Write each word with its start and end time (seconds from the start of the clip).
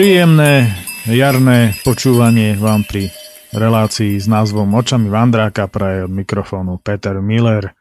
Príjemné 0.00 0.80
jarné 1.04 1.76
počúvanie 1.84 2.56
vám 2.56 2.88
pri 2.88 3.12
relácii 3.52 4.16
s 4.16 4.24
názvom 4.24 4.72
Očami 4.72 5.12
Vandráka 5.12 5.68
praje 5.68 6.08
od 6.08 6.12
mikrofónu 6.16 6.80
Peter 6.80 7.20
Miller. 7.20 7.76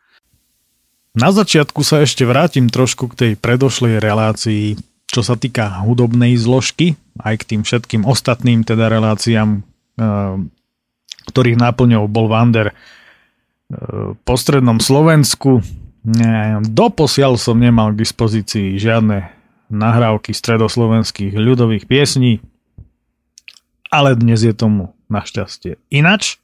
Na 1.16 1.32
začiatku 1.32 1.80
sa 1.80 2.04
ešte 2.04 2.27
vrátim 2.27 2.68
trošku 2.68 3.08
k 3.08 3.16
tej 3.16 3.32
predošlej 3.40 4.04
relácii, 4.04 4.76
čo 5.08 5.24
sa 5.24 5.40
týka 5.40 5.80
hudobnej 5.88 6.36
zložky, 6.36 7.00
aj 7.24 7.40
k 7.40 7.55
tým 7.55 7.62
všetkým 7.63 8.04
ostatným 8.04 8.68
teda 8.68 8.91
reláciám, 8.91 9.63
eh, 9.63 10.36
ktorých 11.32 11.55
náplňou 11.55 12.04
bol 12.12 12.27
Vander 12.27 12.76
eh, 12.76 14.12
po 14.12 14.36
strednom 14.36 14.84
Slovensku. 14.84 15.63
Doposiaľ 16.68 17.40
som 17.40 17.55
nemal 17.55 17.96
k 17.96 18.04
dispozícii 18.04 18.76
žiadne 18.76 19.38
nahrávky 19.70 20.34
stredoslovenských 20.34 21.34
ľudových 21.37 21.85
piesní, 21.85 22.41
ale 23.89 24.17
dnes 24.17 24.41
je 24.45 24.53
tomu 24.53 24.93
našťastie 25.09 25.77
inač. 25.89 26.37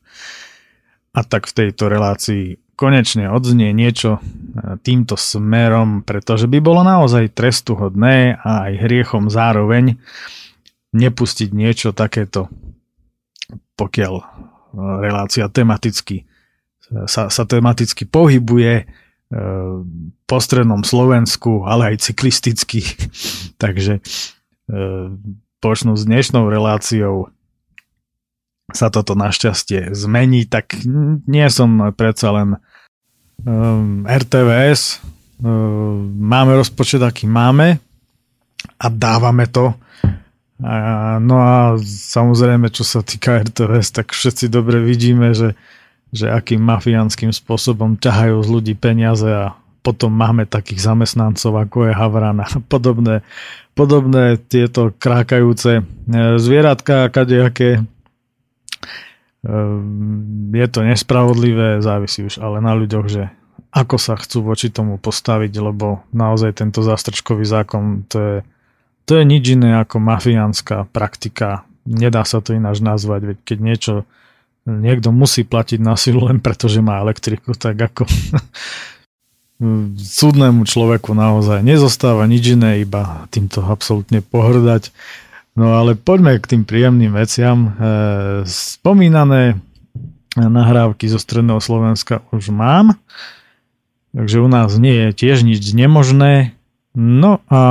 A 1.15 1.23
tak 1.23 1.47
v 1.47 1.55
tejto 1.65 1.87
relácii 1.87 2.59
konečne 2.75 3.31
odznie 3.31 3.71
niečo 3.71 4.19
e, 4.19 4.21
týmto 4.83 5.15
smerom, 5.15 6.03
pretože 6.03 6.45
by 6.51 6.59
bolo 6.59 6.83
naozaj 6.83 7.31
trestuhodné 7.31 8.35
a 8.35 8.67
aj 8.69 8.83
hriechom 8.83 9.31
zároveň 9.31 9.95
nepustiť 10.91 11.49
niečo 11.55 11.95
takéto, 11.95 12.51
pokiaľ 13.79 14.13
e, 14.19 14.23
relácia 14.99 15.47
tematicky 15.47 16.23
e, 16.23 16.23
sa, 17.07 17.31
sa 17.31 17.43
tematicky 17.47 18.03
pohybuje 18.03 19.04
po 20.25 20.37
strednom 20.39 20.87
Slovensku, 20.87 21.67
ale 21.67 21.93
aj 21.93 22.07
cyklisticky. 22.07 22.87
Takže 23.63 23.99
počnú 25.59 25.97
s 25.97 26.05
dnešnou 26.05 26.45
reláciou 26.47 27.33
sa 28.73 28.89
toto 28.89 29.13
našťastie 29.13 29.93
zmení, 29.93 30.49
tak 30.49 30.77
nie 31.29 31.47
som 31.53 31.93
predsa 31.93 32.33
len 32.33 32.49
um, 33.45 34.05
RTVS, 34.09 35.01
um, 35.41 36.09
máme 36.17 36.57
rozpočet, 36.57 37.01
aký 37.01 37.29
máme 37.29 37.77
a 38.81 38.85
dávame 38.89 39.45
to. 39.45 39.73
A, 40.61 41.17
no 41.21 41.35
a 41.41 41.77
samozrejme, 41.85 42.73
čo 42.73 42.81
sa 42.81 43.05
týka 43.05 43.41
RTVS, 43.45 43.93
tak 44.01 44.15
všetci 44.15 44.49
dobre 44.49 44.81
vidíme, 44.81 45.35
že, 45.37 45.53
že 46.13 46.29
akým 46.29 46.61
mafiánskym 46.61 47.31
spôsobom 47.33 47.97
ťahajú 47.97 48.41
z 48.43 48.49
ľudí 48.49 48.73
peniaze 48.77 49.27
a 49.27 49.55
potom 49.85 50.09
máme 50.09 50.49
takých 50.49 50.81
zamestnancov, 50.81 51.61
ako 51.61 51.89
je 51.89 51.93
Havran 51.93 52.41
a 52.41 52.47
podobné, 52.73 53.21
podobné 53.77 54.41
tieto 54.41 54.89
krákajúce 54.97 55.81
e, 55.81 55.83
zvieratka, 56.41 57.13
kadejaké 57.13 57.85
Ehm, 59.45 60.49
je 60.57 60.67
to 60.67 60.81
nespravodlivé, 60.81 61.77
závisí 61.85 62.25
už 62.25 62.41
ale 62.41 62.57
na 62.65 62.73
ľuďoch, 62.73 63.05
že 63.05 63.23
ako 63.69 64.01
sa 64.01 64.17
chcú 64.17 64.41
voči 64.41 64.73
tomu 64.73 64.97
postaviť, 64.97 65.53
lebo 65.61 66.01
naozaj 66.09 66.57
tento 66.57 66.81
zástrčkový 66.81 67.45
zákon 67.45 68.09
to 68.09 68.17
je, 68.17 68.37
to 69.05 69.21
je 69.21 69.23
nič 69.27 69.53
iné 69.53 69.77
ako 69.77 70.01
mafiánska 70.01 70.89
praktika. 70.89 71.67
Nedá 71.85 72.25
sa 72.25 72.41
to 72.41 72.57
ináč 72.57 72.81
nazvať, 72.81 73.35
veď 73.35 73.37
keď 73.45 73.57
niečo 73.61 73.93
niekto 74.65 75.13
musí 75.13 75.45
platiť 75.45 75.79
na 75.79 75.93
silu 75.95 76.25
len 76.25 76.41
preto, 76.41 76.65
že 76.65 76.81
má 76.81 76.99
elektriku, 76.99 77.53
tak 77.53 77.77
ako 77.77 78.03
súdnemu 79.95 80.67
človeku 80.67 81.15
naozaj 81.15 81.63
nezostáva 81.63 82.27
nič 82.27 82.59
iné, 82.59 82.83
iba 82.83 83.29
týmto 83.31 83.63
absolútne 83.63 84.19
pohrdať. 84.19 84.91
No 85.55 85.79
ale 85.79 85.95
poďme 85.95 86.35
k 86.35 86.51
tým 86.51 86.63
príjemným 86.67 87.15
veciam. 87.15 87.57
E, 87.63 87.69
spomínané 88.43 89.55
nahrávky 90.35 91.07
zo 91.07 91.15
Stredného 91.15 91.63
Slovenska 91.63 92.19
už 92.35 92.51
mám, 92.51 92.99
takže 94.11 94.43
u 94.43 94.51
nás 94.51 94.75
nie 94.75 95.07
je 95.07 95.09
tiež 95.15 95.47
nič 95.47 95.63
nemožné. 95.71 96.51
No 96.91 97.39
a 97.47 97.63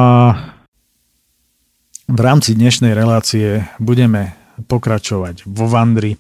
v 2.08 2.20
rámci 2.20 2.56
dnešnej 2.56 2.96
relácie 2.96 3.68
budeme 3.76 4.32
pokračovať 4.64 5.44
vo 5.44 5.68
Vandri, 5.68 6.16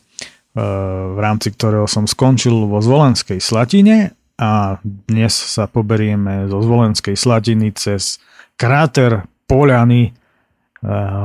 v 0.54 1.18
rámci 1.18 1.50
ktorého 1.50 1.90
som 1.90 2.06
skončil 2.06 2.70
vo 2.70 2.78
Zvolenskej 2.78 3.42
Slatine 3.42 4.14
a 4.38 4.78
dnes 4.82 5.34
sa 5.34 5.66
poberieme 5.66 6.46
zo 6.46 6.62
Zvolenskej 6.62 7.18
Slatiny 7.18 7.74
cez 7.74 8.22
kráter 8.54 9.26
Poliany 9.50 10.14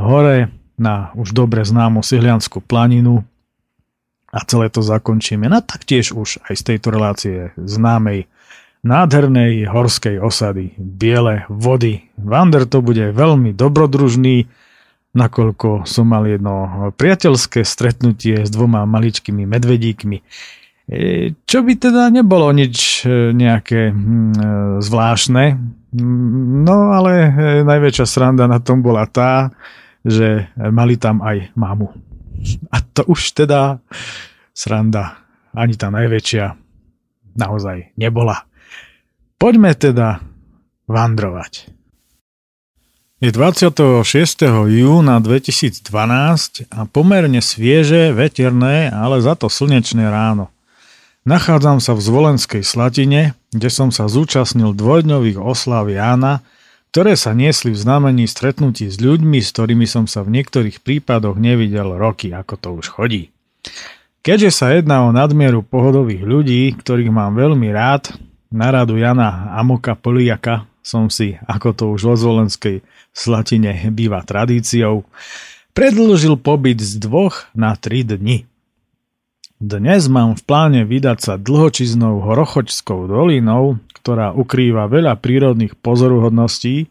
hore 0.06 0.50
na 0.82 1.14
už 1.14 1.38
dobre 1.38 1.62
známu 1.62 2.02
Sihlianskú 2.02 2.66
planinu 2.66 3.22
a 4.34 4.40
celé 4.46 4.74
to 4.74 4.82
zakončíme 4.82 5.46
na 5.46 5.62
taktiež 5.62 6.14
už 6.14 6.42
aj 6.50 6.54
z 6.58 6.64
tejto 6.74 6.88
relácie 6.90 7.38
známej 7.58 8.26
nádhernej 8.82 9.68
horskej 9.68 10.24
osady 10.24 10.74
Biele 10.80 11.44
vody. 11.52 12.08
Vander 12.16 12.64
to 12.64 12.80
bude 12.80 13.12
veľmi 13.12 13.52
dobrodružný, 13.52 14.48
nakoľko 15.16 15.90
som 15.90 16.06
mal 16.10 16.30
jedno 16.30 16.90
priateľské 16.94 17.66
stretnutie 17.66 18.46
s 18.46 18.50
dvoma 18.54 18.86
maličkými 18.86 19.46
medvedíkmi. 19.46 20.18
E, 20.90 21.38
čo 21.46 21.62
by 21.62 21.74
teda 21.78 22.10
nebolo 22.10 22.50
nič 22.50 23.06
e, 23.06 23.30
nejaké 23.34 23.94
hm, 23.94 24.02
e, 24.02 24.46
zvláštne, 24.82 25.46
No 25.90 26.94
ale 26.94 27.34
najväčšia 27.66 28.06
sranda 28.06 28.46
na 28.46 28.62
tom 28.62 28.86
bola 28.86 29.10
tá, 29.10 29.50
že 30.06 30.54
mali 30.54 31.02
tam 31.02 31.26
aj 31.26 31.50
mamu. 31.58 31.90
A 32.70 32.78
to 32.94 33.10
už 33.10 33.34
teda 33.34 33.82
sranda 34.54 35.18
ani 35.50 35.74
tá 35.74 35.90
najväčšia 35.90 36.54
naozaj 37.42 37.98
nebola. 37.98 38.46
Poďme 39.42 39.74
teda 39.74 40.22
vandrovať. 40.86 41.79
Je 43.20 43.36
26. 43.36 44.08
júna 44.72 45.20
2012 45.20 45.84
a 46.72 46.88
pomerne 46.88 47.44
svieže, 47.44 48.16
veterné, 48.16 48.88
ale 48.88 49.20
za 49.20 49.36
to 49.36 49.52
slnečné 49.52 50.08
ráno. 50.08 50.48
Nachádzam 51.28 51.84
sa 51.84 52.00
v 52.00 52.08
Zvolenskej 52.08 52.64
Slatine, 52.64 53.36
kde 53.52 53.68
som 53.68 53.92
sa 53.92 54.08
zúčastnil 54.08 54.72
dvojdňových 54.72 55.36
oslav 55.36 55.92
Jána, 55.92 56.48
ktoré 56.96 57.20
sa 57.20 57.36
niesli 57.36 57.76
v 57.76 57.82
znamení 57.84 58.24
stretnutí 58.24 58.88
s 58.88 59.04
ľuďmi, 59.04 59.44
s 59.44 59.52
ktorými 59.52 59.84
som 59.84 60.08
sa 60.08 60.24
v 60.24 60.40
niektorých 60.40 60.80
prípadoch 60.80 61.36
nevidel 61.36 62.00
roky, 62.00 62.32
ako 62.32 62.56
to 62.56 62.70
už 62.72 62.88
chodí. 62.88 63.36
Keďže 64.24 64.52
sa 64.56 64.72
jedná 64.72 65.04
o 65.04 65.12
nadmieru 65.12 65.60
pohodových 65.60 66.24
ľudí, 66.24 66.72
ktorých 66.72 67.12
mám 67.12 67.36
veľmi 67.36 67.68
rád, 67.76 68.16
na 68.48 68.72
radu 68.72 68.96
Jana 68.96 69.52
Amoka 69.60 69.92
Poliaka 70.00 70.70
som 70.90 71.12
si, 71.12 71.38
ako 71.46 71.70
to 71.76 71.84
už 71.94 72.02
vo 72.02 72.16
Zvolenskej 72.18 72.82
Slatine 73.14 73.76
býva 73.94 74.26
tradíciou, 74.26 75.06
predlžil 75.78 76.36
pobyt 76.40 76.82
z 76.82 76.98
dvoch 77.00 77.48
na 77.54 77.76
tri 77.78 78.02
dni. 78.04 78.50
Dnes 79.60 80.08
mám 80.08 80.40
v 80.40 80.42
pláne 80.48 80.82
vydať 80.88 81.18
sa 81.20 81.34
dlhočiznou 81.36 82.24
Horochočskou 82.24 83.12
dolinou, 83.12 83.76
ktorá 83.92 84.32
ukrýva 84.32 84.88
veľa 84.88 85.20
prírodných 85.20 85.76
pozoruhodností 85.76 86.88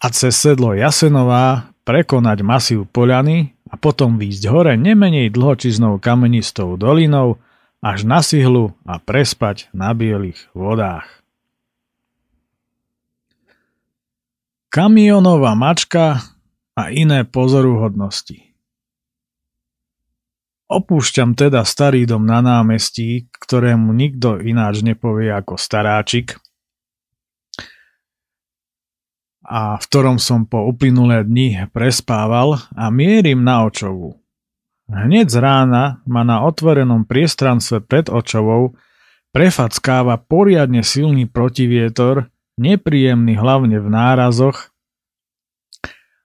a 0.00 0.06
cez 0.08 0.32
sedlo 0.32 0.72
Jasenová 0.72 1.68
prekonať 1.84 2.38
masív 2.40 2.88
Poľany 2.88 3.52
a 3.68 3.76
potom 3.76 4.16
výjsť 4.16 4.44
hore 4.48 4.74
nemenej 4.76 5.32
dlhočiznou 5.32 6.00
kamenistou 6.00 6.80
dolinou 6.80 7.38
až 7.84 8.04
na 8.04 8.20
Sihlu 8.20 8.72
a 8.82 8.96
prespať 8.96 9.68
na 9.76 9.92
bielých 9.92 10.48
vodách. 10.56 11.21
Kamionová 14.72 15.52
mačka 15.52 16.24
a 16.72 16.88
iné 16.88 17.28
pozoruhodnosti. 17.28 18.56
Opúšťam 20.64 21.36
teda 21.36 21.60
starý 21.68 22.08
dom 22.08 22.24
na 22.24 22.40
námestí, 22.40 23.28
ktorému 23.36 23.92
nikto 23.92 24.40
ináč 24.40 24.80
nepovie 24.80 25.28
ako 25.28 25.60
staráčik, 25.60 26.40
a 29.44 29.76
v 29.76 29.84
ktorom 29.92 30.16
som 30.16 30.48
po 30.48 30.64
uplynulé 30.64 31.28
dni 31.28 31.68
prespával 31.68 32.56
a 32.72 32.88
mierim 32.88 33.44
na 33.44 33.68
očovu. 33.68 34.24
Hneď 34.88 35.28
z 35.28 35.36
rána 35.36 36.00
ma 36.08 36.24
na 36.24 36.48
otvorenom 36.48 37.04
priestranstve 37.04 37.84
pred 37.84 38.08
očovou 38.08 38.72
prefackáva 39.36 40.16
poriadne 40.16 40.80
silný 40.80 41.28
protivietor, 41.28 42.31
nepríjemný 42.56 43.38
hlavne 43.38 43.78
v 43.80 43.88
nárazoch 43.88 44.72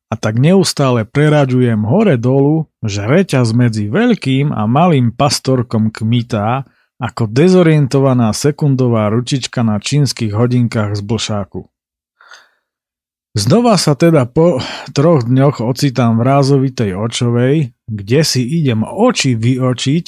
a 0.08 0.16
tak 0.16 0.40
neustále 0.40 1.04
preraďujem 1.04 1.84
hore-dolu, 1.84 2.72
že 2.80 3.04
reťaz 3.04 3.52
medzi 3.52 3.92
veľkým 3.92 4.56
a 4.56 4.64
malým 4.64 5.12
pastorkom 5.12 5.92
kmitá 5.92 6.64
ako 6.98 7.30
dezorientovaná 7.30 8.32
sekundová 8.34 9.12
ručička 9.12 9.62
na 9.62 9.78
čínskych 9.78 10.32
hodinkách 10.34 10.98
z 10.98 11.02
blšáku. 11.04 11.62
Znova 13.38 13.78
sa 13.78 13.94
teda 13.94 14.26
po 14.26 14.58
troch 14.98 15.22
dňoch 15.22 15.62
ocitám 15.62 16.18
v 16.18 16.26
rázovitej 16.26 16.98
očovej, 16.98 17.56
kde 17.86 18.22
si 18.26 18.42
idem 18.42 18.82
oči 18.82 19.38
vyočiť, 19.38 20.06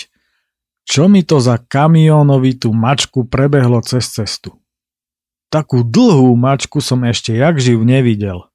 čo 0.81 1.05
mi 1.05 1.21
to 1.21 1.37
za 1.37 1.61
kamionovitú 1.61 2.73
mačku 2.73 3.29
prebehlo 3.29 3.85
cez 3.85 4.09
cestu. 4.09 4.57
Takú 5.49 5.81
dlhú 5.81 6.37
mačku 6.37 6.77
som 6.77 7.01
ešte 7.09 7.33
jak 7.33 7.57
živ 7.57 7.81
nevidel. 7.81 8.45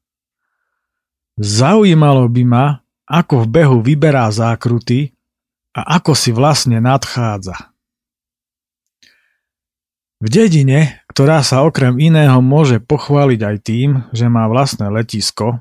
Zaujímalo 1.35 2.31
by 2.31 2.43
ma, 2.47 2.67
ako 3.11 3.43
v 3.43 3.47
behu 3.51 3.79
vyberá 3.83 4.31
zákruty 4.31 5.11
a 5.75 5.99
ako 5.99 6.15
si 6.15 6.31
vlastne 6.31 6.79
nadchádza. 6.79 7.75
V 10.23 10.31
dedine, 10.31 11.03
ktorá 11.11 11.43
sa 11.43 11.67
okrem 11.67 11.99
iného 11.99 12.39
môže 12.39 12.79
pochváliť 12.79 13.41
aj 13.43 13.57
tým, 13.61 13.91
že 14.15 14.31
má 14.31 14.47
vlastné 14.47 14.89
letisko, 14.89 15.59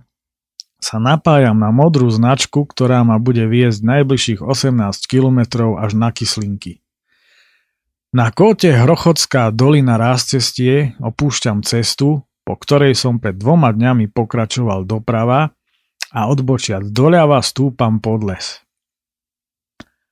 sa 0.84 1.00
napájam 1.00 1.58
na 1.58 1.72
modrú 1.72 2.12
značku, 2.12 2.68
ktorá 2.68 3.02
ma 3.08 3.16
bude 3.18 3.48
viesť 3.48 3.82
najbližších 3.82 4.40
18 4.44 5.10
km 5.10 5.40
až 5.80 5.92
na 5.96 6.12
Kyslinky. 6.12 6.83
Na 8.14 8.30
kóte 8.30 8.70
Hrochodská 8.70 9.50
dolina 9.50 9.98
Ráscestie 9.98 10.94
opúšťam 11.02 11.66
cestu, 11.66 12.22
po 12.46 12.54
ktorej 12.54 12.94
som 12.94 13.18
pred 13.18 13.34
dvoma 13.34 13.74
dňami 13.74 14.06
pokračoval 14.14 14.86
doprava 14.86 15.50
a 16.14 16.30
odbočiať 16.30 16.94
doľava 16.94 17.42
stúpam 17.42 17.98
pod 17.98 18.22
les. 18.22 18.62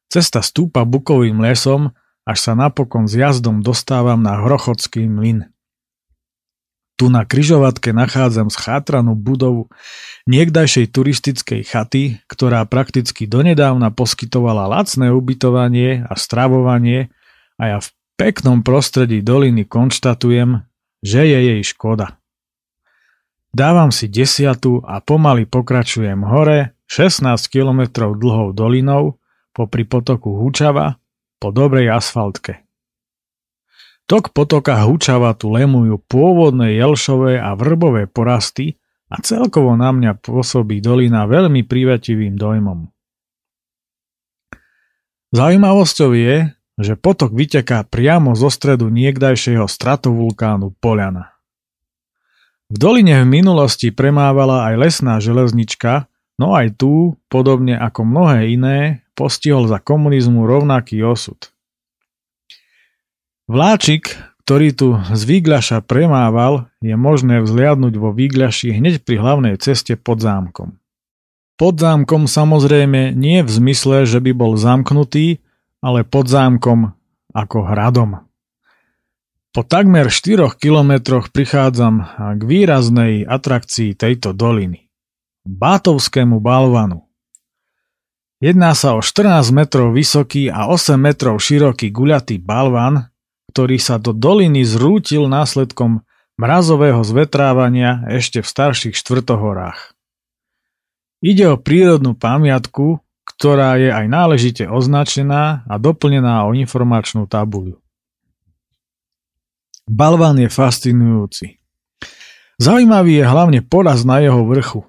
Cesta 0.09 0.41
stúpa 0.41 0.81
bukovým 0.81 1.45
lesom 1.45 1.93
až 2.25 2.37
sa 2.41 2.57
napokon 2.57 3.05
s 3.05 3.13
jazdom 3.13 3.61
dostávam 3.61 4.17
na 4.17 4.41
Hrochodský 4.41 5.05
mlyn. 5.05 5.53
Tu 6.97 7.05
na 7.05 7.21
kryžovatke 7.21 7.93
nachádzam 7.93 8.49
schátranú 8.49 9.13
budovu 9.13 9.69
niekdajšej 10.25 10.89
turistickej 10.89 11.61
chaty, 11.69 12.17
ktorá 12.25 12.65
prakticky 12.65 13.29
donedávna 13.29 13.93
poskytovala 13.93 14.65
lacné 14.65 15.13
ubytovanie 15.13 16.01
a 16.01 16.17
stravovanie 16.17 17.13
a 17.61 17.77
ja 17.77 17.77
v 17.77 17.93
peknom 18.17 18.65
prostredí 18.65 19.21
doliny 19.21 19.69
konštatujem, 19.69 20.65
že 21.05 21.21
je 21.29 21.39
jej 21.53 21.61
škoda. 21.61 22.17
Dávam 23.53 23.93
si 23.93 24.09
desiatu 24.09 24.81
a 24.81 24.97
pomaly 25.03 25.45
pokračujem 25.45 26.25
hore 26.25 26.73
16 26.89 27.37
km 27.51 28.09
dlhou 28.17 28.55
dolinou 28.57 29.21
popri 29.53 29.85
potoku 29.85 30.41
Húčava 30.41 30.97
po 31.37 31.53
dobrej 31.53 31.93
asfaltke. 31.93 32.63
Tok 34.07 34.31
potoka 34.35 34.75
Hučava 34.81 35.35
tu 35.37 35.51
lemujú 35.53 35.99
pôvodné 36.09 36.75
jelšové 36.79 37.39
a 37.39 37.55
vrbové 37.55 38.07
porasty 38.07 38.79
a 39.11 39.19
celkovo 39.19 39.75
na 39.75 39.91
mňa 39.91 40.19
pôsobí 40.23 40.79
dolina 40.79 41.27
veľmi 41.27 41.67
privativým 41.67 42.39
dojmom. 42.39 42.87
Zaujímavosťou 45.31 46.11
je, 46.11 46.51
že 46.81 46.97
potok 46.97 47.33
vyteká 47.33 47.85
priamo 47.85 48.33
zo 48.33 48.49
stredu 48.49 48.89
niekdajšieho 48.89 49.65
stratovulkánu 49.65 50.73
Poliana. 50.77 51.31
V 52.71 52.77
doline 52.79 53.23
v 53.23 53.41
minulosti 53.41 53.91
premávala 53.91 54.71
aj 54.71 54.75
lesná 54.79 55.19
železnička, 55.19 56.07
no 56.39 56.55
aj 56.55 56.79
tu, 56.79 57.19
podobne 57.27 57.75
ako 57.75 58.07
mnohé 58.07 58.55
iné, 58.55 58.79
postihol 59.11 59.67
za 59.67 59.77
komunizmu 59.77 60.47
rovnaký 60.47 61.03
osud. 61.03 61.51
Vláčik, 63.51 64.15
ktorý 64.47 64.71
tu 64.71 64.95
z 64.95 65.21
Výgľaša 65.27 65.83
premával, 65.83 66.71
je 66.79 66.95
možné 66.95 67.43
vzliadnúť 67.43 67.93
vo 67.99 68.15
Výgľaši 68.15 68.79
hneď 68.79 69.03
pri 69.03 69.19
hlavnej 69.19 69.59
ceste 69.59 69.99
pod 69.99 70.23
zámkom. 70.23 70.79
Pod 71.59 71.75
zámkom 71.77 72.25
samozrejme 72.25 73.13
nie 73.13 73.43
v 73.43 73.51
zmysle, 73.51 74.07
že 74.07 74.23
by 74.23 74.31
bol 74.33 74.55
zamknutý, 74.57 75.43
ale 75.81 76.05
pod 76.05 76.29
zámkom 76.29 76.93
ako 77.33 77.57
hradom. 77.65 78.23
Po 79.51 79.67
takmer 79.67 80.07
4 80.07 80.47
kilometroch 80.55 81.27
prichádzam 81.33 82.07
k 82.39 82.41
výraznej 82.41 83.27
atrakcii 83.27 83.99
tejto 83.99 84.31
doliny. 84.31 84.87
Bátovskému 85.43 86.39
balvanu. 86.39 87.11
Jedná 88.39 88.71
sa 88.73 88.95
o 88.95 89.03
14 89.03 89.51
metrov 89.51 89.91
vysoký 89.91 90.47
a 90.47 90.71
8 90.71 90.95
metrov 90.95 91.37
široký 91.37 91.91
guľatý 91.91 92.39
balvan, 92.39 93.11
ktorý 93.51 93.75
sa 93.75 93.99
do 93.99 94.15
doliny 94.15 94.63
zrútil 94.63 95.27
následkom 95.27 96.07
mrazového 96.39 97.03
zvetrávania 97.03 98.07
ešte 98.07 98.39
v 98.39 98.47
starších 98.47 98.95
štvrtohorách. 98.95 99.93
Ide 101.21 101.53
o 101.53 101.57
prírodnú 101.59 102.17
pamiatku, 102.17 103.03
ktorá 103.41 103.73
je 103.81 103.89
aj 103.89 104.05
náležite 104.05 104.69
označená 104.69 105.65
a 105.65 105.75
doplnená 105.81 106.45
o 106.45 106.53
informačnú 106.53 107.25
tabuľu. 107.25 107.81
Balván 109.89 110.37
je 110.37 110.45
fascinujúci. 110.45 111.57
Zaujímavý 112.61 113.17
je 113.17 113.25
hlavne 113.25 113.65
poraz 113.65 114.05
na 114.05 114.21
jeho 114.21 114.45
vrchu. 114.45 114.85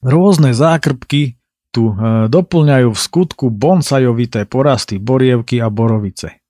Rôzne 0.00 0.56
zákrpky, 0.56 1.36
tu 1.68 1.92
e, 1.92 2.32
doplňajú 2.32 2.96
v 2.96 2.98
skutku 2.98 3.52
bonsajovité 3.52 4.48
porasty 4.48 4.96
borievky 4.96 5.60
a 5.60 5.68
borovice. 5.68 6.40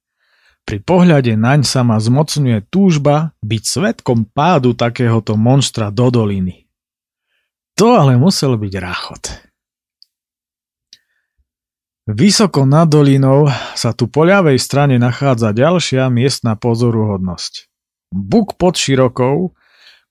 Pri 0.62 0.78
pohľade 0.78 1.34
naň 1.34 1.66
sa 1.66 1.82
ma 1.82 1.98
zmocňuje 1.98 2.70
túžba 2.70 3.34
byť 3.42 3.62
svetkom 3.66 4.30
pádu 4.30 4.78
takéhoto 4.78 5.34
monstra 5.34 5.90
do 5.90 6.06
doliny. 6.06 6.70
To 7.74 7.98
ale 7.98 8.14
musel 8.14 8.54
byť 8.54 8.72
ráchot. 8.78 9.49
Vysoko 12.10 12.66
nad 12.66 12.90
dolinou 12.90 13.46
sa 13.78 13.94
tu 13.94 14.10
po 14.10 14.26
ľavej 14.26 14.58
strane 14.58 14.98
nachádza 14.98 15.54
ďalšia 15.54 16.10
miestna 16.10 16.58
pozoruhodnosť. 16.58 17.70
Buk 18.10 18.58
pod 18.58 18.74
Širokou, 18.74 19.54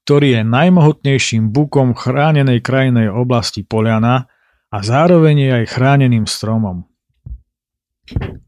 ktorý 0.07 0.39
je 0.39 0.41
najmohutnejším 0.47 1.51
bukom 1.51 1.91
chránenej 1.91 2.63
krajinej 2.63 3.11
oblasti 3.11 3.67
Poliana, 3.67 4.31
a 4.69 4.77
zároveň 4.85 5.35
je 5.37 5.49
aj 5.59 5.65
chráneným 5.75 6.29
stromom. 6.29 6.85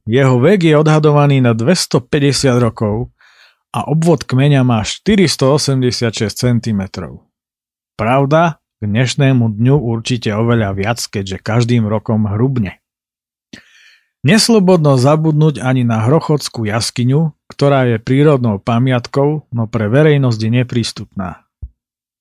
Jeho 0.05 0.37
vek 0.41 0.65
je 0.65 0.73
odhadovaný 0.77 1.41
na 1.41 1.57
250 1.57 2.07
rokov 2.61 3.09
a 3.73 3.85
obvod 3.89 4.25
kmeňa 4.25 4.61
má 4.61 4.85
486 4.85 6.29
cm. 6.29 6.81
Pravda, 7.97 8.61
k 8.81 8.81
dnešnému 8.85 9.53
dňu 9.57 9.75
určite 9.77 10.33
oveľa 10.33 10.73
viac, 10.73 10.99
keďže 11.01 11.37
každým 11.41 11.85
rokom 11.85 12.25
hrubne. 12.25 12.80
Neslobodno 14.21 15.01
zabudnúť 15.01 15.65
ani 15.65 15.81
na 15.81 16.05
Hrochodskú 16.05 16.69
jaskyňu, 16.69 17.33
ktorá 17.49 17.89
je 17.89 17.97
prírodnou 17.97 18.61
pamiatkou, 18.61 19.49
no 19.49 19.63
pre 19.65 19.89
verejnosť 19.89 20.39
je 20.39 20.51
neprístupná. 20.61 21.49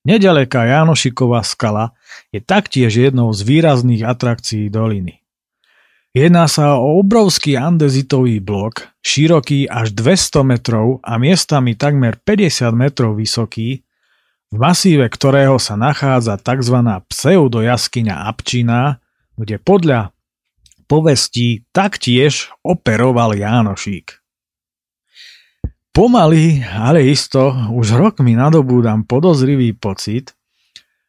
Nedaleká 0.09 0.65
Jánošiková 0.65 1.45
skala 1.45 1.93
je 2.33 2.41
taktiež 2.41 2.97
jednou 2.97 3.29
z 3.37 3.45
výrazných 3.45 4.09
atrakcií 4.09 4.73
doliny. 4.73 5.21
Jedná 6.17 6.49
sa 6.49 6.81
o 6.81 6.99
obrovský 6.99 7.61
andezitový 7.61 8.41
blok, 8.41 8.89
široký 9.05 9.69
až 9.69 9.93
200 9.93 10.43
metrov 10.43 11.05
a 11.05 11.21
miestami 11.21 11.77
takmer 11.77 12.17
50 12.17 12.73
metrov 12.75 13.15
vysoký, 13.15 13.85
v 14.51 14.57
masíve 14.57 15.05
ktorého 15.07 15.61
sa 15.61 15.77
nachádza 15.77 16.41
tzv. 16.41 16.81
pseudojaskyňa 17.13 18.27
Apčina, 18.27 18.99
kde 19.37 19.63
podľa 19.63 20.11
povestí 20.91 21.63
taktiež 21.71 22.51
operoval 22.67 23.39
Jánošík. 23.39 24.19
Pomaly, 25.95 26.67
ale 26.67 27.07
isto, 27.07 27.55
už 27.71 27.95
rokmi 27.95 28.35
nadobúdam 28.35 29.07
podozrivý 29.07 29.71
pocit, 29.79 30.35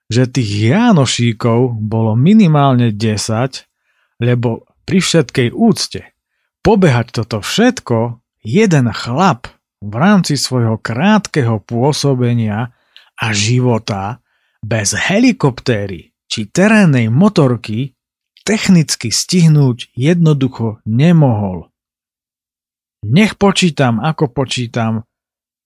že 0.05 0.29
tých 0.29 0.69
Jánošíkov 0.69 1.81
bolo 1.81 2.13
minimálne 2.13 2.93
10, 2.93 4.21
lebo 4.21 4.69
pri 4.85 4.99
všetkej 5.01 5.49
úcte 5.49 6.13
pobehať 6.61 7.07
toto 7.17 7.41
všetko 7.41 8.21
jeden 8.45 8.93
chlap 8.93 9.49
v 9.81 9.93
rámci 9.97 10.37
svojho 10.37 10.77
krátkeho 10.77 11.57
pôsobenia 11.61 12.69
a 13.17 13.27
života 13.33 14.21
bez 14.61 14.93
helikoptéry 14.93 16.13
či 16.29 16.49
terénnej 16.49 17.09
motorky 17.09 17.97
technicky 18.43 19.09
stihnúť 19.09 19.93
jednoducho 19.95 20.83
nemohol. 20.85 21.71
Nech 23.01 23.33
počítam, 23.39 23.97
ako 23.97 24.29
počítam, 24.29 25.09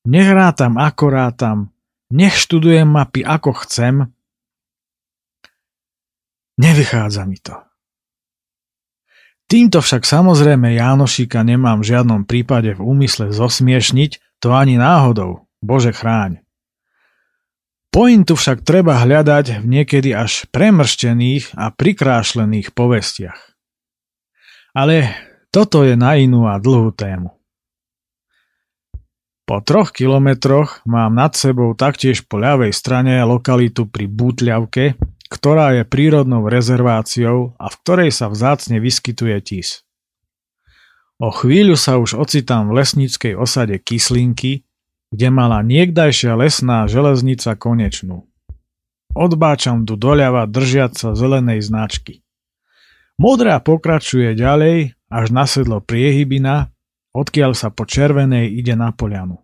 nech 0.08 0.30
rátam, 0.32 0.80
ako 0.80 1.06
rátam, 1.12 1.58
nech 2.14 2.38
študujem 2.38 2.88
mapy, 2.88 3.26
ako 3.26 3.52
chcem. 3.66 4.08
Nevychádza 6.56 7.28
mi 7.28 7.36
to. 7.42 7.60
Týmto 9.46 9.84
však 9.84 10.08
samozrejme 10.08 10.74
Jánošika 10.74 11.44
nemám 11.44 11.84
v 11.84 11.90
žiadnom 11.92 12.22
prípade 12.24 12.74
v 12.74 12.82
úmysle 12.82 13.30
zosmiešniť, 13.36 14.42
to 14.42 14.56
ani 14.56 14.80
náhodou, 14.80 15.46
Bože 15.60 15.92
chráň. 15.92 16.45
Pointu 17.96 18.36
však 18.36 18.68
treba 18.68 19.00
hľadať 19.00 19.64
v 19.64 19.66
niekedy 19.72 20.12
až 20.12 20.52
premrštených 20.52 21.56
a 21.56 21.72
prikrášlených 21.72 22.76
povestiach. 22.76 23.40
Ale 24.76 25.16
toto 25.48 25.88
je 25.88 25.96
na 25.96 26.20
inú 26.20 26.44
a 26.44 26.60
dlhú 26.60 26.92
tému. 26.92 27.32
Po 29.48 29.64
troch 29.64 29.96
kilometroch 29.96 30.84
mám 30.84 31.16
nad 31.16 31.40
sebou 31.40 31.72
taktiež 31.72 32.28
po 32.28 32.36
ľavej 32.36 32.76
strane 32.76 33.16
lokalitu 33.24 33.88
pri 33.88 34.12
Bútľavke, 34.12 35.00
ktorá 35.32 35.80
je 35.80 35.88
prírodnou 35.88 36.52
rezerváciou 36.52 37.56
a 37.56 37.72
v 37.72 37.76
ktorej 37.80 38.12
sa 38.12 38.28
vzácne 38.28 38.84
vyskytuje 38.84 39.40
tis. 39.40 39.88
O 41.16 41.32
chvíľu 41.32 41.80
sa 41.80 41.96
už 41.96 42.20
ocitám 42.20 42.68
v 42.68 42.84
lesníckej 42.84 43.40
osade 43.40 43.80
Kyslinky, 43.80 44.68
kde 45.14 45.28
mala 45.30 45.62
niekdajšia 45.62 46.34
lesná 46.38 46.86
železnica 46.90 47.54
konečnú. 47.58 48.26
Odbáčam 49.16 49.88
tu 49.88 49.96
doľava 49.96 50.44
držiať 50.50 50.92
sa 50.96 51.10
zelenej 51.16 51.64
značky. 51.64 52.26
Modrá 53.16 53.64
pokračuje 53.64 54.36
ďalej 54.36 54.92
až 55.08 55.26
na 55.32 55.48
sedlo 55.48 55.80
priehybina, 55.80 56.76
odkiaľ 57.16 57.56
sa 57.56 57.72
po 57.72 57.88
červenej 57.88 58.52
ide 58.52 58.76
na 58.76 58.92
polianu. 58.92 59.40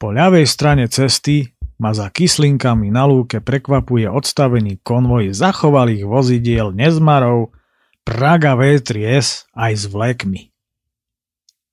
Po 0.00 0.10
ľavej 0.10 0.48
strane 0.50 0.90
cesty 0.90 1.54
ma 1.78 1.94
za 1.94 2.10
kyslinkami 2.10 2.90
na 2.90 3.06
lúke 3.06 3.38
prekvapuje 3.38 4.10
odstavený 4.10 4.82
konvoj 4.82 5.30
zachovalých 5.30 6.02
vozidiel 6.04 6.74
Nezmarov, 6.74 7.54
Praga 8.02 8.58
V3S 8.58 9.52
aj 9.54 9.72
s 9.76 9.84
vlekmi. 9.86 10.50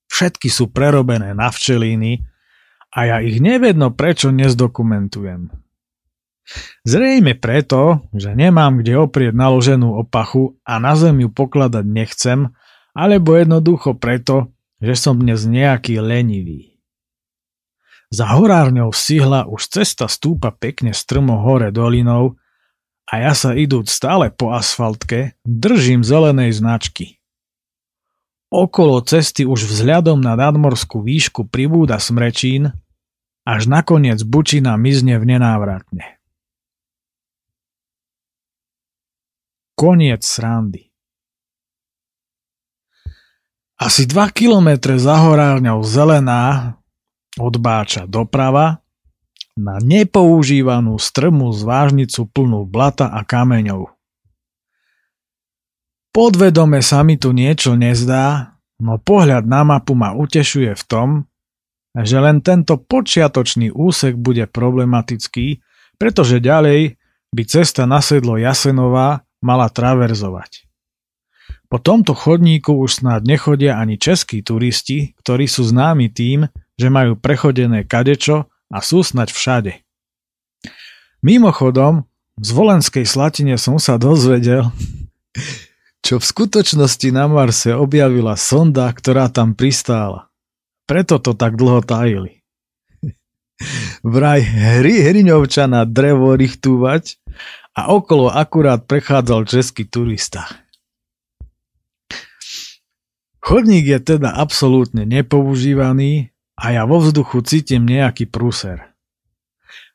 Všetky 0.06 0.46
sú 0.46 0.70
prerobené 0.70 1.34
na 1.34 1.50
včelíny 1.50 2.22
a 2.92 2.98
ja 3.04 3.16
ich 3.20 3.38
nevedno 3.38 3.92
prečo 3.92 4.32
nezdokumentujem. 4.32 5.52
Zrejme 6.88 7.36
preto, 7.36 8.08
že 8.16 8.32
nemám 8.32 8.80
kde 8.80 8.96
oprieť 8.96 9.36
naloženú 9.36 10.00
opachu 10.00 10.56
a 10.64 10.80
na 10.80 10.96
zem 10.96 11.20
ju 11.20 11.28
pokladať 11.28 11.84
nechcem, 11.84 12.48
alebo 12.96 13.36
jednoducho 13.36 13.92
preto, 14.00 14.48
že 14.80 14.96
som 14.96 15.20
dnes 15.20 15.44
nejaký 15.44 16.00
lenivý. 16.00 16.80
Za 18.08 18.32
horárňou 18.40 18.88
sihla 18.96 19.44
už 19.44 19.68
cesta 19.68 20.08
stúpa 20.08 20.48
pekne 20.48 20.96
strmo 20.96 21.44
hore 21.44 21.68
dolinou 21.68 22.40
a 23.04 23.20
ja 23.20 23.36
sa 23.36 23.52
idúc 23.52 23.92
stále 23.92 24.32
po 24.32 24.56
asfaltke 24.56 25.36
držím 25.44 26.00
zelenej 26.00 26.56
značky. 26.56 27.17
Okolo 28.48 29.04
cesty 29.04 29.44
už 29.44 29.68
vzhľadom 29.68 30.24
na 30.24 30.32
nadmorskú 30.32 31.04
výšku 31.04 31.52
pribúda 31.52 32.00
smrečín, 32.00 32.72
až 33.44 33.68
nakoniec 33.68 34.24
bučina 34.24 34.72
mizne 34.80 35.20
v 35.20 35.36
nenávratne. 35.36 36.16
Koniec 39.76 40.24
srandy. 40.24 40.88
Asi 43.78 44.08
2 44.08 44.32
kilometre 44.34 44.98
za 44.98 45.22
horárňou 45.22 45.86
zelená 45.86 46.74
odbáča 47.38 48.08
doprava 48.10 48.82
na 49.54 49.78
nepoužívanú 49.78 50.98
strmú 50.98 51.54
zvážnicu 51.54 52.26
plnú 52.32 52.66
blata 52.66 53.06
a 53.12 53.22
kameňov. 53.22 53.97
Podvedome 56.18 56.82
sa 56.82 57.06
mi 57.06 57.14
tu 57.14 57.30
niečo 57.30 57.78
nezdá, 57.78 58.58
no 58.82 58.98
pohľad 58.98 59.46
na 59.46 59.62
mapu 59.62 59.94
ma 59.94 60.18
utešuje 60.18 60.74
v 60.74 60.82
tom, 60.90 61.08
že 61.94 62.18
len 62.18 62.42
tento 62.42 62.74
počiatočný 62.74 63.70
úsek 63.70 64.18
bude 64.18 64.50
problematický, 64.50 65.62
pretože 65.94 66.42
ďalej 66.42 66.98
by 67.30 67.42
cesta 67.46 67.86
na 67.86 68.02
sedlo 68.02 68.34
Jasenová 68.34 69.22
mala 69.38 69.70
traverzovať. 69.70 70.66
Po 71.70 71.78
tomto 71.78 72.18
chodníku 72.18 72.74
už 72.74 72.98
snáď 73.06 73.38
nechodia 73.38 73.78
ani 73.78 73.94
českí 73.94 74.42
turisti, 74.42 75.14
ktorí 75.22 75.46
sú 75.46 75.70
známi 75.70 76.10
tým, 76.10 76.50
že 76.74 76.90
majú 76.90 77.14
prechodené 77.14 77.86
kadečo 77.86 78.50
a 78.74 78.82
sú 78.82 79.06
snať 79.06 79.30
všade. 79.30 79.72
Mimochodom, 81.22 82.10
z 82.42 82.50
Volenskej 82.50 83.06
Slatine 83.06 83.54
som 83.54 83.78
sa 83.78 83.94
dozvedel, 84.02 84.66
čo 86.02 86.22
v 86.22 86.24
skutočnosti 86.24 87.08
na 87.10 87.26
Marse 87.26 87.74
objavila 87.74 88.38
sonda, 88.38 88.88
ktorá 88.90 89.28
tam 89.28 89.52
pristála. 89.52 90.30
Preto 90.88 91.20
to 91.20 91.36
tak 91.36 91.58
dlho 91.60 91.84
tajili. 91.84 92.40
Vraj 94.06 94.40
hry 94.40 95.04
hriňovča 95.04 95.68
na 95.68 95.84
drevo 95.84 96.32
richtúvať 96.32 97.20
a 97.76 97.92
okolo 97.92 98.32
akurát 98.32 98.88
prechádzal 98.88 99.46
český 99.46 99.86
turista. 99.86 100.48
Chodník 103.38 103.88
je 103.88 104.00
teda 104.16 104.36
absolútne 104.36 105.08
nepoužívaný 105.08 106.36
a 106.58 106.74
ja 106.74 106.82
vo 106.84 107.00
vzduchu 107.00 107.40
cítim 107.46 107.86
nejaký 107.86 108.28
prúser. 108.28 108.92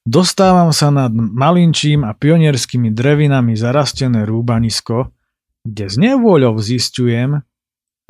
Dostávam 0.03 0.73
sa 0.75 0.91
nad 0.91 1.13
malinčím 1.13 2.03
a 2.03 2.11
pionierskými 2.17 2.91
drevinami 2.91 3.55
zarastené 3.55 4.27
rúbanisko, 4.27 5.13
kde 5.63 5.85
z 5.87 5.95
nevôľou 5.99 6.59
zistujem, 6.59 7.43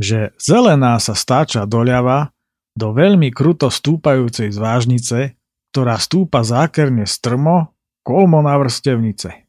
že 0.01 0.33
zelená 0.41 0.97
sa 0.97 1.13
stáča 1.13 1.69
doľava 1.69 2.33
do 2.73 2.91
veľmi 2.91 3.29
kruto 3.29 3.69
stúpajúcej 3.69 4.49
zvážnice, 4.49 5.37
ktorá 5.73 5.97
stúpa 6.01 6.41
zákerne 6.41 7.05
strmo 7.05 7.73
kolmo 8.01 8.41
na 8.41 8.57
vrstevnice. 8.57 9.45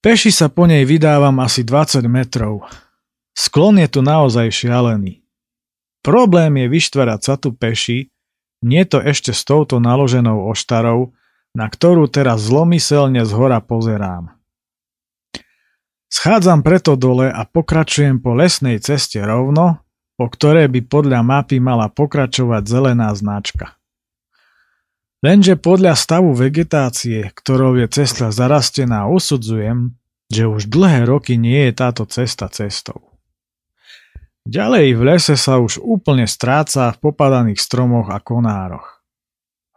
Peši 0.00 0.32
sa 0.32 0.48
po 0.48 0.64
nej 0.64 0.88
vydávam 0.88 1.36
asi 1.44 1.60
20 1.60 2.00
metrov. 2.08 2.64
Sklon 3.36 3.76
je 3.76 3.88
tu 3.90 4.00
naozaj 4.00 4.48
šialený. 4.48 5.20
Problém 6.00 6.56
je 6.56 6.66
vyštverať 6.72 7.20
sa 7.20 7.34
tu 7.36 7.52
peši, 7.52 8.08
nie 8.64 8.82
to 8.88 9.04
ešte 9.04 9.36
s 9.36 9.44
touto 9.44 9.76
naloženou 9.76 10.48
oštarou, 10.48 11.12
na 11.52 11.66
ktorú 11.68 12.08
teraz 12.08 12.48
zlomyselne 12.48 13.28
z 13.28 13.32
hora 13.36 13.60
pozerám. 13.60 14.39
Schádzam 16.10 16.66
preto 16.66 16.98
dole 16.98 17.30
a 17.30 17.46
pokračujem 17.46 18.18
po 18.18 18.34
lesnej 18.34 18.82
ceste 18.82 19.22
rovno, 19.22 19.86
po 20.18 20.26
ktorej 20.26 20.66
by 20.66 20.80
podľa 20.90 21.22
mapy 21.22 21.62
mala 21.62 21.86
pokračovať 21.86 22.66
zelená 22.66 23.14
značka. 23.14 23.78
Lenže 25.22 25.54
podľa 25.54 25.94
stavu 25.94 26.34
vegetácie, 26.34 27.30
ktorou 27.30 27.78
je 27.78 27.86
cesta 27.92 28.34
zarastená, 28.34 29.06
usudzujem, 29.06 29.94
že 30.26 30.50
už 30.50 30.66
dlhé 30.66 31.06
roky 31.06 31.38
nie 31.38 31.70
je 31.70 31.72
táto 31.78 32.04
cesta 32.10 32.50
cestou. 32.50 33.10
Ďalej 34.48 34.96
v 34.96 35.02
lese 35.04 35.36
sa 35.38 35.62
už 35.62 35.78
úplne 35.78 36.24
stráca 36.24 36.90
v 36.96 37.00
popadaných 37.06 37.60
stromoch 37.60 38.10
a 38.10 38.18
konároch. 38.18 39.04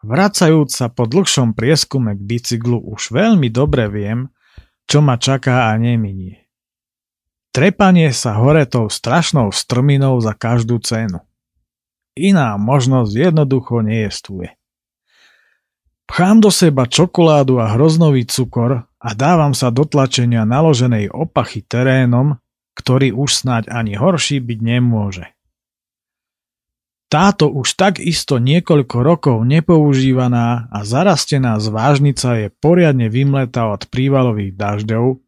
Vracajúc 0.01 0.71
sa 0.71 0.87
po 0.89 1.05
dlhšom 1.05 1.55
prieskume 1.55 2.15
k 2.17 2.21
bicyklu 2.23 2.79
už 2.79 3.11
veľmi 3.11 3.51
dobre 3.53 3.85
viem, 3.91 4.33
čo 4.87 4.99
ma 5.01 5.15
čaká 5.17 5.71
a 5.71 5.77
neminie. 5.79 6.43
Trepanie 7.53 8.09
sa 8.09 8.33
hore 8.41 8.65
tou 8.65 8.89
strašnou 8.89 9.53
strminou 9.53 10.17
za 10.17 10.33
každú 10.33 10.81
cenu. 10.81 11.21
Iná 12.17 12.57
možnosť 12.57 13.13
jednoducho 13.13 13.85
nejestvuje. 13.85 14.57
Pchám 16.09 16.41
do 16.41 16.49
seba 16.49 16.85
čokoládu 16.85 17.57
a 17.61 17.73
hroznový 17.73 18.25
cukor 18.25 18.85
a 18.85 19.09
dávam 19.17 19.53
sa 19.57 19.73
do 19.73 19.85
tlačenia 19.85 20.45
naloženej 20.45 21.09
opachy 21.09 21.65
terénom, 21.65 22.37
ktorý 22.77 23.13
už 23.13 23.45
snáď 23.45 23.69
ani 23.69 23.97
horší 23.97 24.41
byť 24.41 24.59
nemôže. 24.61 25.25
Táto 27.13 27.45
už 27.45 27.77
tak 27.77 28.01
isto 28.01 28.41
niekoľko 28.41 28.97
rokov 29.05 29.37
nepoužívaná 29.45 30.73
a 30.73 30.79
zarastená 30.81 31.61
zvážnica 31.61 32.41
je 32.41 32.47
poriadne 32.49 33.05
vymletá 33.05 33.69
od 33.69 33.85
prívalových 33.85 34.57
dažďov 34.57 35.21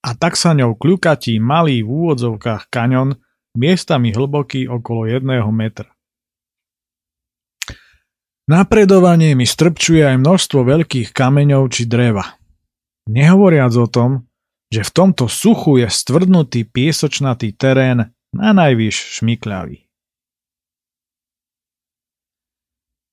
a 0.00 0.10
tak 0.16 0.40
sa 0.40 0.56
ňou 0.56 0.72
kľukatí 0.80 1.36
malý 1.36 1.84
v 1.84 1.92
úvodzovkách 1.92 2.72
kaňon, 2.72 3.20
miestami 3.52 4.16
hlboký 4.16 4.64
okolo 4.64 5.12
jedného 5.12 5.52
metra. 5.52 5.92
Napredovanie 8.48 9.36
mi 9.36 9.44
strpčuje 9.44 10.08
aj 10.08 10.16
množstvo 10.16 10.64
veľkých 10.64 11.12
kameňov 11.12 11.68
či 11.68 11.84
dreva. 11.84 12.40
Nehovoriac 13.12 13.76
o 13.76 13.84
tom, 13.84 14.24
že 14.72 14.88
v 14.88 14.90
tomto 15.04 15.28
suchu 15.28 15.84
je 15.84 15.88
stvrdnutý 15.92 16.64
piesočnatý 16.64 17.52
terén 17.60 18.08
na 18.32 18.50
najvyš 18.56 19.20
šmikľavý. 19.20 19.85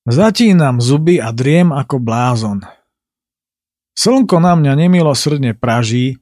Zatínam 0.04 0.84
zuby 0.84 1.24
a 1.24 1.32
driem 1.32 1.72
ako 1.72 2.04
blázon. 2.04 2.60
Slnko 3.96 4.44
na 4.44 4.60
mňa 4.60 4.74
nemilosrdne 4.76 5.56
praží 5.56 6.20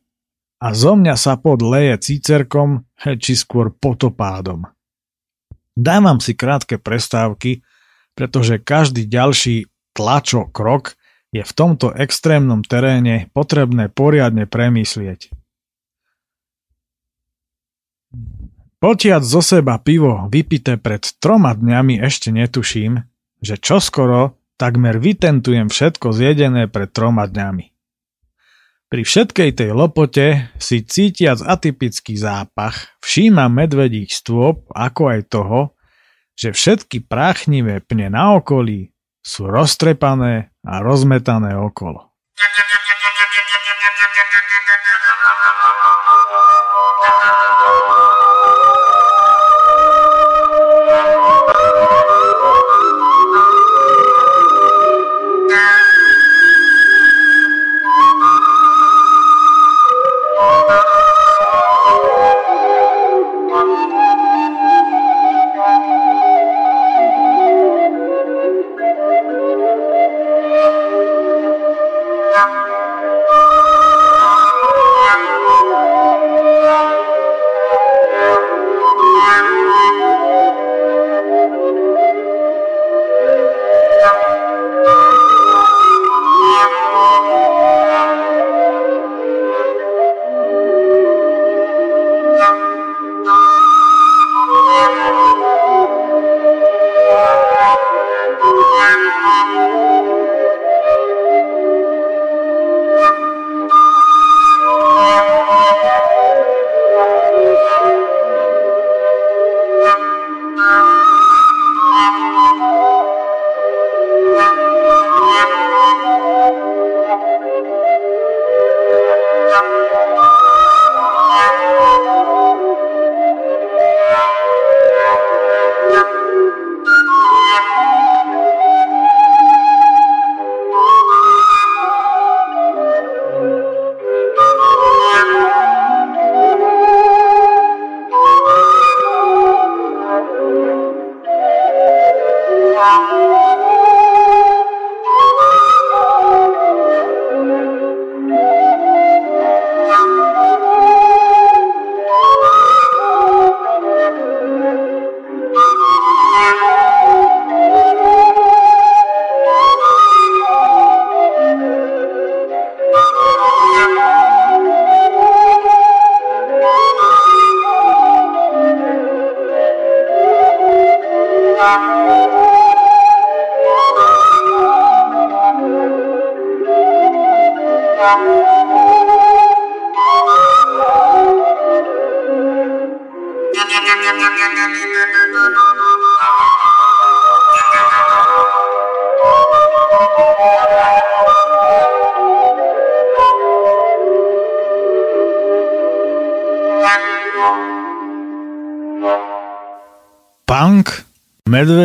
a 0.62 0.78
zo 0.78 0.94
mňa 0.94 1.18
sa 1.18 1.34
pod 1.42 1.66
leje 1.66 1.98
cícerkom, 1.98 2.86
či 3.18 3.34
skôr 3.34 3.74
potopádom. 3.74 4.70
Dávam 5.74 6.22
si 6.22 6.38
krátke 6.38 6.78
prestávky, 6.78 7.66
pretože 8.14 8.62
každý 8.62 9.10
ďalší 9.10 9.66
tlačo 9.98 10.46
krok 10.54 10.94
je 11.34 11.42
v 11.42 11.52
tomto 11.56 11.90
extrémnom 11.96 12.62
teréne 12.62 13.32
potrebné 13.34 13.90
poriadne 13.90 14.46
premyslieť. 14.46 15.32
Potiac 18.78 19.24
zo 19.24 19.40
seba 19.40 19.80
pivo 19.80 20.28
vypité 20.28 20.76
pred 20.76 21.02
troma 21.18 21.56
dňami 21.56 22.04
ešte 22.04 22.30
netuším, 22.36 23.11
že 23.42 23.58
čoskoro 23.58 24.38
takmer 24.56 25.02
vytentujem 25.02 25.74
všetko 25.74 26.14
zjedené 26.14 26.70
pred 26.70 26.94
troma 26.94 27.26
dňami. 27.26 27.66
Pri 28.92 29.08
všetkej 29.08 29.50
tej 29.56 29.72
lopote 29.72 30.52
si 30.60 30.84
cítiac 30.84 31.42
atypický 31.42 32.20
zápach 32.20 32.94
všímam 33.02 33.50
medvedích 33.50 34.12
stôp 34.12 34.68
ako 34.70 35.16
aj 35.16 35.22
toho, 35.32 35.60
že 36.36 36.52
všetky 36.52 37.08
práchnivé 37.08 37.80
pne 37.82 38.12
na 38.12 38.36
okolí 38.36 38.92
sú 39.24 39.48
roztrepané 39.48 40.52
a 40.68 40.84
rozmetané 40.84 41.56
okolo. 41.56 42.12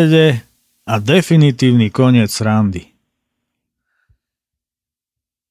Medvede 0.06 0.46
a 0.86 1.02
definitívny 1.02 1.90
koniec 1.90 2.30
randy. 2.38 2.94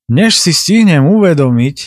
Než 0.07 0.39
si 0.39 0.55
stihnem 0.55 1.03
uvedomiť, 1.03 1.77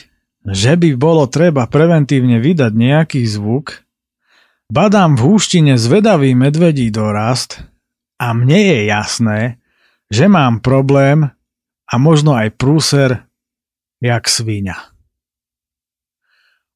že 0.44 0.76
by 0.76 1.00
bolo 1.00 1.24
treba 1.32 1.64
preventívne 1.64 2.42
vydať 2.44 2.72
nejaký 2.76 3.24
zvuk, 3.24 3.88
badám 4.68 5.16
v 5.16 5.24
húštine 5.32 5.80
zvedavý 5.80 6.36
medvedí 6.36 6.92
dorast 6.92 7.64
a 8.20 8.36
mne 8.36 8.58
je 8.58 8.78
jasné, 8.90 9.40
že 10.12 10.28
mám 10.28 10.60
problém 10.60 11.32
a 11.88 11.94
možno 11.96 12.36
aj 12.36 12.52
prúser, 12.58 13.24
jak 14.02 14.28
svíňa. 14.28 14.92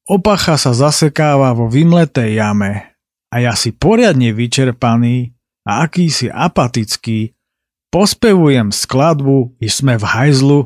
Opacha 0.08 0.56
sa 0.56 0.72
zasekáva 0.72 1.52
vo 1.52 1.68
vymletej 1.68 2.38
jame 2.38 2.96
a 3.28 3.44
ja 3.44 3.52
si 3.52 3.76
poriadne 3.76 4.32
vyčerpaný 4.32 5.41
a 5.62 5.86
akýsi 5.86 6.26
apatický 6.26 7.34
pospevujem 7.94 8.74
skladbu 8.74 9.54
i 9.62 9.68
sme 9.70 9.94
v 9.98 10.04
hajzlu 10.04 10.60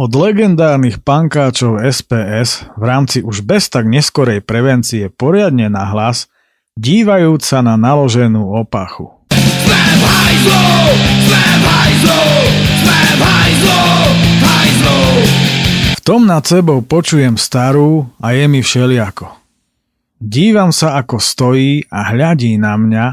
od 0.00 0.16
legendárnych 0.16 1.04
pankáčov 1.04 1.84
SPS 1.84 2.64
v 2.72 2.82
rámci 2.88 3.20
už 3.20 3.44
bez 3.44 3.68
tak 3.68 3.84
neskorej 3.84 4.40
prevencie 4.40 5.12
poriadne 5.12 5.68
na 5.68 5.84
hlas, 5.92 6.32
dívajúc 6.80 7.44
sa 7.44 7.60
na 7.60 7.76
naloženú 7.76 8.48
opachu. 8.56 9.12
Sme 9.28 9.84
v 10.00 10.04
hajzlu! 10.08 10.64
Sme 11.28 11.44
v 11.44 11.64
hajzlu! 11.68 12.24
Sme 12.80 13.00
v 13.12 13.22
hajzlu! 13.28 13.82
Hajzlu! 14.40 15.00
V 15.92 16.00
tom 16.00 16.24
nad 16.24 16.48
sebou 16.48 16.80
počujem 16.80 17.36
starú 17.36 18.08
a 18.24 18.32
je 18.32 18.48
mi 18.48 18.64
všeliako. 18.64 19.36
Dívam 20.16 20.72
sa, 20.72 20.96
ako 20.96 21.20
stojí 21.20 21.84
a 21.92 22.08
hľadí 22.08 22.56
na 22.56 22.80
mňa 22.80 23.06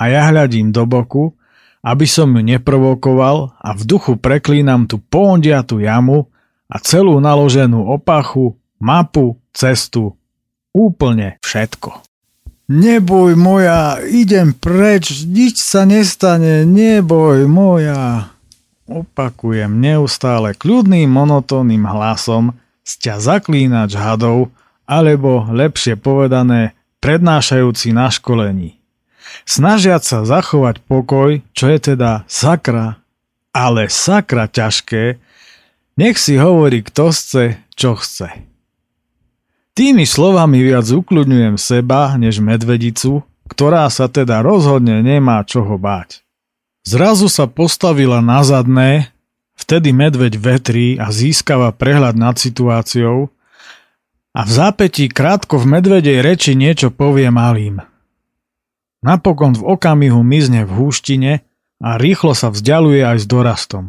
a 0.00 0.08
ja 0.08 0.32
hľadím 0.32 0.72
do 0.72 0.88
boku, 0.88 1.36
aby 1.84 2.08
som 2.08 2.32
ju 2.32 2.40
neprovokoval 2.40 3.52
a 3.60 3.68
v 3.76 3.82
duchu 3.84 4.16
preklínam 4.16 4.88
tú 4.88 4.96
pondiatú 4.96 5.84
jamu 5.84 6.32
a 6.72 6.80
celú 6.80 7.20
naloženú 7.20 7.84
opachu, 7.92 8.56
mapu, 8.80 9.36
cestu, 9.52 10.16
úplne 10.72 11.36
všetko. 11.44 12.00
Neboj 12.70 13.34
moja, 13.34 13.98
idem 14.06 14.54
preč, 14.54 15.26
nič 15.26 15.58
sa 15.58 15.82
nestane, 15.82 16.62
neboj 16.62 17.50
moja. 17.50 18.30
Opakujem 18.86 19.82
neustále 19.82 20.54
kľudným 20.54 21.10
monotónnym 21.10 21.82
hlasom, 21.82 22.54
sťa 22.86 23.14
zaklínač 23.18 23.98
hadov, 23.98 24.54
alebo 24.86 25.46
lepšie 25.50 25.98
povedané 25.98 26.78
prednášajúci 27.02 27.90
na 27.90 28.10
školení. 28.10 28.79
Snažiať 29.44 30.02
sa 30.04 30.18
zachovať 30.22 30.82
pokoj, 30.84 31.42
čo 31.54 31.64
je 31.70 31.78
teda 31.94 32.24
sakra, 32.30 33.00
ale 33.50 33.90
sakra 33.90 34.46
ťažké, 34.46 35.18
nech 35.98 36.16
si 36.16 36.38
hovorí 36.38 36.80
kto 36.86 37.12
chce, 37.12 37.44
čo 37.74 37.98
chce. 37.98 38.46
Tými 39.74 40.04
slovami 40.04 40.60
viac 40.60 40.88
ukľudňujem 40.88 41.56
seba 41.56 42.14
než 42.20 42.42
medvedicu, 42.42 43.24
ktorá 43.50 43.88
sa 43.90 44.06
teda 44.06 44.44
rozhodne 44.44 45.02
nemá 45.02 45.42
čoho 45.42 45.74
báť. 45.80 46.22
Zrazu 46.86 47.28
sa 47.28 47.44
postavila 47.44 48.24
na 48.24 48.40
zadné, 48.40 49.12
vtedy 49.58 49.92
medveď 49.92 50.40
vetrí 50.40 50.96
a 50.96 51.12
získava 51.12 51.74
prehľad 51.74 52.16
nad 52.16 52.40
situáciou 52.40 53.28
a 54.30 54.40
v 54.46 54.50
zápätí 54.50 55.10
krátko 55.10 55.58
v 55.58 55.80
medvedej 55.80 56.22
reči 56.22 56.54
niečo 56.54 56.88
povie 56.94 57.28
malým. 57.28 57.82
Napokon 59.00 59.56
v 59.56 59.64
okamihu 59.64 60.20
mizne 60.20 60.68
v 60.68 60.72
húštine 60.76 61.32
a 61.80 61.96
rýchlo 61.96 62.36
sa 62.36 62.52
vzdialuje 62.52 63.00
aj 63.00 63.18
s 63.24 63.26
dorastom. 63.26 63.86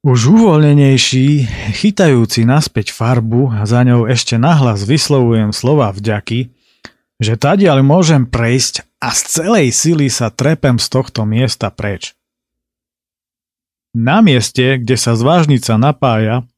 Už 0.00 0.32
uvoľnenejší, 0.32 1.44
chytajúci 1.76 2.48
naspäť 2.48 2.96
farbu 2.96 3.52
a 3.52 3.68
za 3.68 3.84
ňou 3.84 4.08
ešte 4.08 4.40
nahlas 4.40 4.88
vyslovujem 4.88 5.52
slova 5.52 5.92
vďaky, 5.92 6.48
že 7.20 7.36
ale 7.44 7.84
môžem 7.84 8.24
prejsť 8.24 8.88
a 8.96 9.12
z 9.12 9.20
celej 9.28 9.76
sily 9.76 10.08
sa 10.08 10.32
trepem 10.32 10.80
z 10.80 10.88
tohto 10.88 11.28
miesta 11.28 11.68
preč. 11.68 12.16
Na 13.92 14.24
mieste, 14.24 14.80
kde 14.80 14.96
sa 14.96 15.12
zvážnica 15.12 15.76
napája 15.76 16.48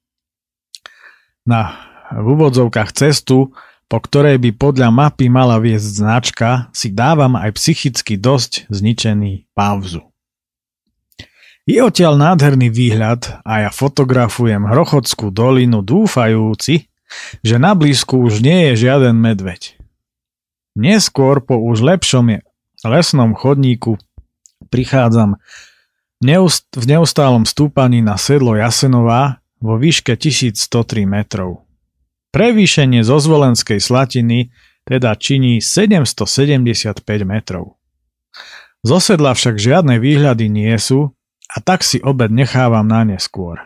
na 1.43 1.75
v 2.15 2.27
úvodzovkách 2.38 2.95
cestu, 2.95 3.51
po 3.92 4.00
ktorej 4.00 4.40
by 4.40 4.57
podľa 4.57 4.88
mapy 4.88 5.28
mala 5.28 5.61
viesť 5.61 6.00
značka, 6.00 6.48
si 6.72 6.88
dávam 6.88 7.37
aj 7.37 7.61
psychicky 7.61 8.16
dosť 8.16 8.72
zničený 8.72 9.52
pauzu. 9.52 10.00
Je 11.68 11.76
odtiaľ 11.76 12.16
nádherný 12.16 12.72
výhľad 12.72 13.44
a 13.44 13.68
ja 13.68 13.70
fotografujem 13.70 14.64
Hrochodskú 14.64 15.28
dolinu 15.28 15.85
dúfajúci, 15.85 16.88
že 17.44 17.57
na 17.61 17.76
blízku 17.76 18.16
už 18.16 18.40
nie 18.40 18.72
je 18.72 18.88
žiaden 18.88 19.12
medveď. 19.12 19.76
Neskôr 20.72 21.44
po 21.44 21.61
už 21.61 21.85
lepšom 21.85 22.40
lesnom 22.88 23.37
chodníku 23.37 24.00
prichádzam 24.72 25.37
v 26.72 26.85
neustálom 26.88 27.44
stúpaní 27.44 28.00
na 28.00 28.16
sedlo 28.16 28.57
Jasenová 28.57 29.44
vo 29.61 29.76
výške 29.76 30.16
1103 30.16 31.05
metrov. 31.05 31.62
Prevýšenie 32.33 33.05
zo 33.05 33.21
Zvolenskej 33.21 33.77
slatiny 33.77 34.57
teda 34.88 35.12
činí 35.21 35.61
775 35.61 37.05
metrov. 37.29 37.77
Z 38.83 38.88
osedla 38.88 39.37
však 39.37 39.61
žiadne 39.61 40.01
výhľady 40.01 40.49
nie 40.49 40.73
sú 40.81 41.12
a 41.53 41.57
tak 41.61 41.85
si 41.85 42.01
obed 42.01 42.33
nechávam 42.33 42.88
na 42.88 43.05
neskôr. 43.05 43.61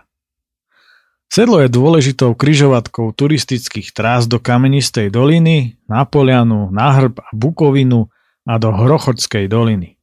Sedlo 1.31 1.63
je 1.63 1.71
dôležitou 1.71 2.35
kryžovatkou 2.35 3.15
turistických 3.15 3.95
trás 3.95 4.31
do 4.31 4.43
Kamenistej 4.43 5.15
doliny, 5.15 5.79
na 5.87 6.03
Polianu, 6.07 6.71
na 6.71 6.91
Hrb 6.91 7.23
a 7.23 7.31
Bukovinu 7.35 8.11
a 8.47 8.55
do 8.59 8.71
Hrochodskej 8.71 9.47
doliny. 9.51 9.95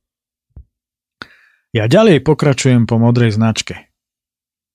Ja 1.75 1.91
ďalej 1.91 2.23
pokračujem 2.23 2.87
po 2.87 2.95
modrej 2.95 3.35
značke. 3.35 3.91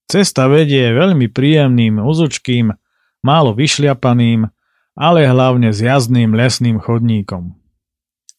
Cesta 0.08 0.48
vedie 0.48 0.88
veľmi 0.92 1.28
príjemným, 1.28 2.00
uzučkým, 2.00 2.72
málo 3.22 3.54
vyšliapaným, 3.54 4.46
ale 4.98 5.26
hlavne 5.26 5.70
s 5.70 5.78
jazdným 5.78 6.34
lesným 6.34 6.82
chodníkom. 6.82 7.54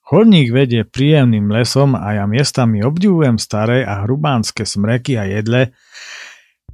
Chodník 0.10 0.50
vedie 0.50 0.82
príjemným 0.90 1.54
lesom 1.54 1.94
a 1.94 2.18
ja 2.18 2.26
miestami 2.26 2.82
obdivujem 2.82 3.38
staré 3.38 3.86
a 3.86 4.04
hrubánske 4.04 4.66
smreky 4.66 5.22
a 5.22 5.30
jedle, 5.30 5.72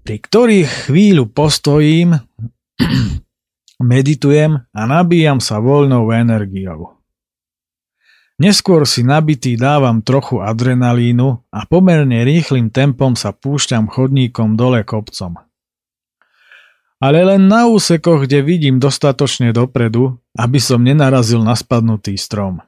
pri 0.07 0.23
ktorých 0.23 0.87
chvíľu 0.87 1.27
postojím, 1.35 2.15
meditujem 3.91 4.63
a 4.71 4.81
nabíjam 4.87 5.43
sa 5.43 5.59
voľnou 5.59 6.15
energiou. 6.15 6.95
Neskôr 8.35 8.83
si 8.83 8.99
nabitý 8.99 9.55
dávam 9.55 10.03
trochu 10.03 10.43
adrenalínu 10.43 11.47
a 11.55 11.59
pomerne 11.67 12.27
rýchlým 12.27 12.67
tempom 12.67 13.15
sa 13.15 13.31
púšťam 13.31 13.87
chodníkom 13.87 14.59
dole 14.59 14.83
kopcom. 14.83 15.39
Ale 17.03 17.27
len 17.27 17.51
na 17.51 17.67
úsekoch, 17.67 18.23
kde 18.23 18.39
vidím 18.39 18.79
dostatočne 18.79 19.51
dopredu, 19.51 20.15
aby 20.39 20.59
som 20.63 20.79
nenarazil 20.79 21.43
na 21.43 21.55
spadnutý 21.55 22.15
strom. 22.15 22.63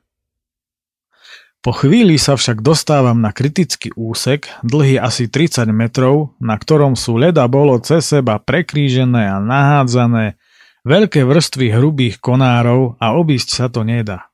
Po 1.63 1.73
chvíli 1.73 2.15
sa 2.21 2.37
však 2.37 2.61
dostávam 2.63 3.17
na 3.19 3.33
kritický 3.33 3.91
úsek, 3.97 4.47
dlhý 4.61 5.01
asi 5.01 5.27
30 5.27 5.67
metrov, 5.73 6.37
na 6.37 6.55
ktorom 6.55 6.95
sú 6.95 7.17
leda 7.17 7.43
bolo 7.49 7.75
cez 7.81 8.07
seba 8.07 8.39
prekrížené 8.39 9.27
a 9.27 9.41
nahádzané 9.41 10.37
veľké 10.87 11.27
vrstvy 11.27 11.75
hrubých 11.75 12.23
konárov 12.23 12.95
a 13.01 13.17
obísť 13.19 13.49
sa 13.51 13.67
to 13.67 13.83
nedá. 13.83 14.31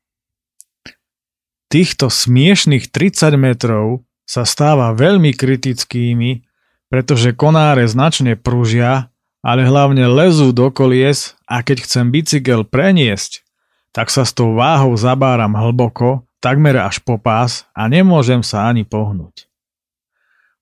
Týchto 1.74 2.14
smiešných 2.14 2.94
30 2.94 3.34
metrov 3.34 4.06
sa 4.30 4.46
stáva 4.46 4.94
veľmi 4.94 5.34
kritickými, 5.34 6.46
pretože 6.94 7.34
konáre 7.34 7.90
značne 7.90 8.38
pružia, 8.38 9.10
ale 9.44 9.68
hlavne 9.68 10.08
lezú 10.08 10.56
do 10.56 10.72
kolies 10.72 11.36
a 11.44 11.60
keď 11.60 11.84
chcem 11.84 12.10
bicykel 12.10 12.64
preniesť, 12.64 13.44
tak 13.92 14.08
sa 14.08 14.24
s 14.24 14.32
tou 14.32 14.56
váhou 14.56 14.96
zabáram 14.96 15.52
hlboko 15.54 16.24
takmer 16.40 16.80
až 16.80 17.04
po 17.04 17.20
pás 17.20 17.68
a 17.76 17.92
nemôžem 17.92 18.40
sa 18.44 18.72
ani 18.72 18.88
pohnúť. 18.88 19.48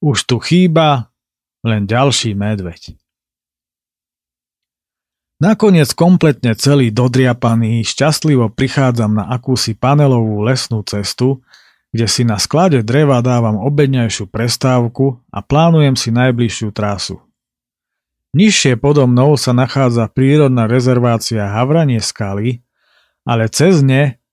Už 0.01 0.25
tu 0.25 0.41
chýba 0.41 1.13
len 1.61 1.85
ďalší 1.85 2.33
medveď. 2.33 2.97
Nakoniec 5.41 5.89
kompletne 5.97 6.53
celý 6.53 6.93
dodriapaný 6.93 7.81
šťastlivo 7.81 8.53
prichádzam 8.53 9.17
na 9.17 9.25
akúsi 9.25 9.73
panelovú 9.73 10.45
lesnú 10.45 10.85
cestu, 10.85 11.41
kde 11.89 12.05
si 12.05 12.21
na 12.21 12.37
sklade 12.37 12.85
dreva 12.85 13.25
dávam 13.25 13.57
obedňajšiu 13.57 14.29
prestávku 14.29 15.17
a 15.33 15.41
plánujem 15.41 15.97
si 15.97 16.13
najbližšiu 16.13 16.69
trasu. 16.69 17.17
Nižšie 18.31 18.79
podo 18.79 19.11
mnou 19.11 19.35
sa 19.35 19.51
nachádza 19.51 20.07
prírodná 20.07 20.63
rezervácia 20.63 21.51
Havranie 21.51 21.99
skaly, 21.99 22.63
ale 23.27 23.51
cez 23.51 23.83
ne 23.83 24.23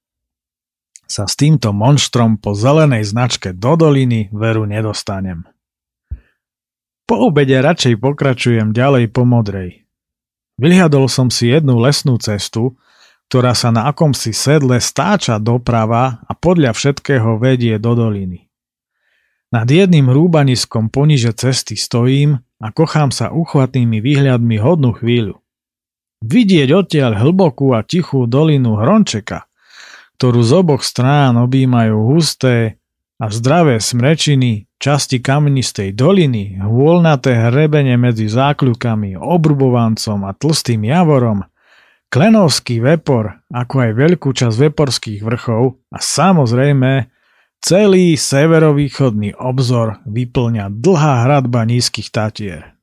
sa 1.08 1.26
s 1.26 1.34
týmto 1.34 1.74
monštrom 1.74 2.38
po 2.38 2.54
zelenej 2.54 3.02
značke 3.02 3.50
do 3.50 3.74
doliny 3.74 4.30
veru 4.30 4.68
nedostanem. 4.70 5.48
Po 7.08 7.16
obede 7.26 7.58
radšej 7.58 7.98
pokračujem 7.98 8.76
ďalej 8.76 9.10
po 9.10 9.24
modrej. 9.24 9.88
Vyhľadol 10.60 11.08
som 11.08 11.32
si 11.32 11.48
jednu 11.48 11.80
lesnú 11.80 12.20
cestu, 12.20 12.76
ktorá 13.32 13.56
sa 13.56 13.72
na 13.72 13.88
akomsi 13.88 14.30
sedle 14.30 14.78
stáča 14.78 15.40
doprava 15.40 16.22
a 16.22 16.32
podľa 16.38 16.76
všetkého 16.76 17.40
vedie 17.40 17.80
do 17.80 17.96
doliny. 17.96 18.46
Nad 19.48 19.72
jedným 19.72 20.12
rúbaniskom 20.12 20.92
poniže 20.92 21.32
cesty 21.32 21.74
stojím 21.74 22.44
a 22.58 22.74
kochám 22.74 23.14
sa 23.14 23.30
uchvatnými 23.30 24.02
výhľadmi 24.02 24.58
hodnú 24.58 24.94
chvíľu. 24.98 25.38
Vidieť 26.18 26.68
odtiaľ 26.74 27.14
hlbokú 27.22 27.78
a 27.78 27.86
tichú 27.86 28.26
dolinu 28.26 28.74
Hrončeka, 28.74 29.46
ktorú 30.18 30.42
z 30.42 30.52
oboch 30.58 30.82
strán 30.82 31.38
objímajú 31.38 31.94
husté 32.10 32.82
a 33.22 33.30
zdravé 33.30 33.78
smrečiny, 33.78 34.66
časti 34.82 35.22
kamenistej 35.22 35.94
doliny, 35.94 36.58
hôlnaté 36.58 37.38
hrebene 37.38 37.94
medzi 37.94 38.26
zákľukami, 38.26 39.14
obrubovancom 39.14 40.26
a 40.26 40.34
tlstým 40.34 40.86
javorom, 40.86 41.46
klenovský 42.10 42.82
vepor, 42.82 43.38
ako 43.50 43.74
aj 43.86 43.90
veľkú 43.94 44.28
časť 44.34 44.56
veporských 44.70 45.20
vrchov 45.22 45.78
a 45.94 45.98
samozrejme 46.02 47.10
celý 47.62 48.14
severovýchodný 48.14 49.34
obzor 49.36 50.02
vyplňa 50.06 50.70
dlhá 50.72 51.28
hradba 51.28 51.66
nízkych 51.66 52.10
tatier. 52.10 52.78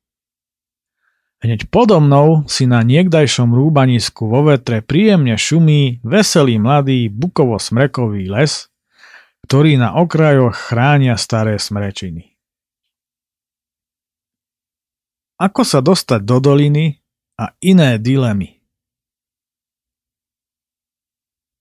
Hneď 1.46 1.70
podo 1.70 2.02
mnou 2.02 2.48
si 2.50 2.66
na 2.66 2.82
niekdajšom 2.82 3.54
rúbanisku 3.54 4.26
vo 4.26 4.50
vetre 4.50 4.82
príjemne 4.82 5.38
šumí 5.38 6.02
veselý 6.02 6.58
mladý 6.58 7.06
bukovo-smrekový 7.12 8.32
les, 8.32 8.72
ktorý 9.46 9.78
na 9.78 9.94
okrajoch 10.02 10.58
chránia 10.58 11.14
staré 11.22 11.62
smrečiny. 11.62 12.34
Ako 15.38 15.68
sa 15.68 15.84
dostať 15.84 16.24
do 16.24 16.40
doliny 16.40 17.04
a 17.36 17.52
iné 17.60 18.00
dilemy. 18.00 18.55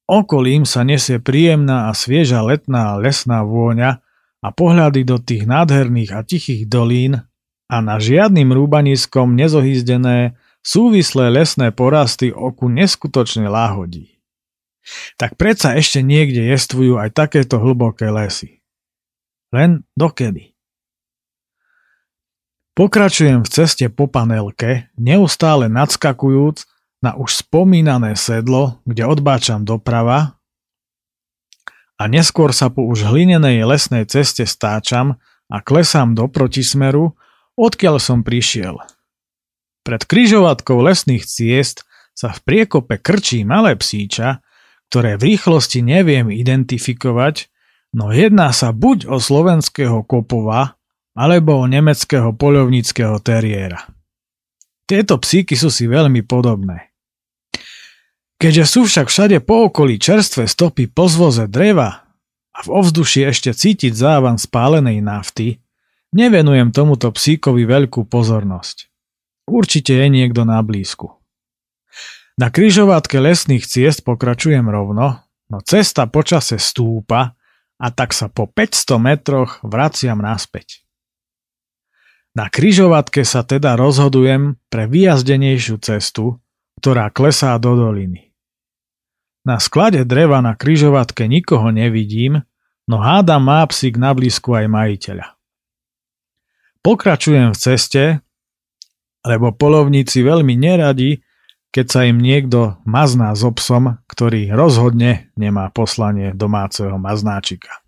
Okolím 0.05 0.69
sa 0.69 0.85
nesie 0.85 1.17
príjemná 1.17 1.89
a 1.89 1.97
svieža 1.97 2.45
letná 2.45 3.01
lesná 3.01 3.41
vôňa 3.41 4.05
a 4.45 4.49
pohľady 4.53 5.01
do 5.09 5.17
tých 5.17 5.49
nádherných 5.49 6.13
a 6.13 6.21
tichých 6.21 6.69
dolín 6.69 7.25
a 7.73 7.77
na 7.81 7.97
žiadnym 7.97 8.53
rúbaniskom 8.53 9.33
nezohýzdené 9.33 10.37
súvislé 10.61 11.33
lesné 11.33 11.73
porasty 11.73 12.29
oku 12.29 12.69
neskutočne 12.69 13.49
láhodí. 13.49 14.21
Tak 15.17 15.41
predsa 15.41 15.81
ešte 15.81 16.05
niekde 16.05 16.45
jestvujú 16.53 17.01
aj 17.01 17.17
takéto 17.17 17.57
hlboké 17.57 18.13
lesy. 18.13 18.61
Len 19.57 19.89
dokedy? 19.97 20.53
Pokračujem 22.77 23.47
v 23.47 23.49
ceste 23.49 23.87
po 23.89 24.11
panelke, 24.11 24.93
neustále 24.99 25.73
nadskakujúc 25.73 26.69
na 27.05 27.13
už 27.13 27.45
spomínané 27.45 28.17
sedlo, 28.17 28.81
kde 28.89 29.05
odbáčam 29.05 29.69
doprava 29.69 30.41
a 32.01 32.09
neskôr 32.09 32.57
sa 32.57 32.73
po 32.73 32.89
už 32.89 33.13
hlinenej 33.13 33.61
lesnej 33.69 34.09
ceste 34.09 34.49
stáčam 34.49 35.21
a 35.53 35.61
klesám 35.61 36.17
do 36.17 36.25
protismeru, 36.33 37.13
Odkiaľ 37.55 38.03
som 38.03 38.27
prišiel? 38.27 38.83
Pred 39.87 40.03
kryžovatkou 40.11 40.75
lesných 40.83 41.23
ciest 41.23 41.87
sa 42.11 42.35
v 42.35 42.43
priekope 42.43 42.99
krčí 42.99 43.47
malé 43.47 43.79
psíča, 43.79 44.43
ktoré 44.91 45.15
v 45.15 45.35
rýchlosti 45.35 45.83
neviem 45.83 46.35
identifikovať, 46.35 47.47
no 47.95 48.11
jedná 48.11 48.51
sa 48.51 48.75
buď 48.75 49.07
o 49.07 49.23
slovenského 49.23 50.03
kopova, 50.03 50.79
alebo 51.15 51.63
o 51.63 51.71
nemeckého 51.71 52.35
poľovníckého 52.35 53.23
teriéra. 53.23 53.87
Tieto 54.91 55.15
psíky 55.23 55.55
sú 55.55 55.71
si 55.71 55.87
veľmi 55.87 56.27
podobné. 56.27 56.91
Keďže 58.45 58.65
sú 58.69 58.85
však 58.85 59.09
všade 59.09 59.41
po 59.41 59.73
okolí 59.73 59.97
čerstvé 59.97 60.45
stopy 60.45 60.85
po 60.93 61.09
zvoze 61.09 61.49
dreva 61.49 62.05
a 62.53 62.59
v 62.61 62.69
ovzduši 62.69 63.25
ešte 63.25 63.57
cítiť 63.57 63.97
závan 63.97 64.37
spálenej 64.37 65.01
nafty, 65.01 65.65
Nevenujem 66.15 66.71
tomuto 66.71 67.11
psíkovi 67.11 67.67
veľkú 67.67 68.07
pozornosť. 68.07 68.87
Určite 69.51 69.99
je 69.99 70.07
niekto 70.07 70.47
na 70.47 70.63
blízku. 70.63 71.11
Na 72.39 72.55
kryžovatke 72.55 73.19
lesných 73.19 73.67
ciest 73.67 74.07
pokračujem 74.07 74.63
rovno, 74.63 75.27
no 75.51 75.59
cesta 75.67 76.07
počase 76.07 76.63
stúpa 76.63 77.35
a 77.83 77.87
tak 77.91 78.15
sa 78.15 78.31
po 78.31 78.47
500 78.47 78.95
metroch 79.03 79.59
vraciam 79.67 80.23
naspäť. 80.23 80.87
Na 82.39 82.47
kryžovatke 82.47 83.27
sa 83.27 83.43
teda 83.43 83.75
rozhodujem 83.75 84.55
pre 84.71 84.87
vyjazdenejšiu 84.87 85.83
cestu, 85.83 86.39
ktorá 86.79 87.11
klesá 87.11 87.59
do 87.59 87.75
doliny. 87.75 88.24
Na 89.45 89.61
sklade 89.61 90.09
dreva 90.09 90.41
na 90.41 90.57
kryžovatke 90.57 91.29
nikoho 91.29 91.69
nevidím, 91.69 92.41
no 92.89 92.97
hádam 92.97 93.45
má 93.45 93.61
psík 93.69 94.01
na 94.01 94.17
blízku 94.17 94.57
aj 94.57 94.67
majiteľa. 94.73 95.27
Pokračujem 96.81 97.53
v 97.53 97.61
ceste, 97.61 98.05
lebo 99.25 99.53
polovníci 99.53 100.21
veľmi 100.21 100.53
neradi, 100.57 101.25
keď 101.73 101.87
sa 101.89 102.01
im 102.09 102.21
niekto 102.21 102.81
mazná 102.85 103.33
s 103.33 103.45
obsom, 103.45 104.01
ktorý 104.09 104.53
rozhodne 104.53 105.33
nemá 105.37 105.73
poslanie 105.73 106.37
domáceho 106.37 106.97
maznáčika. 107.01 107.85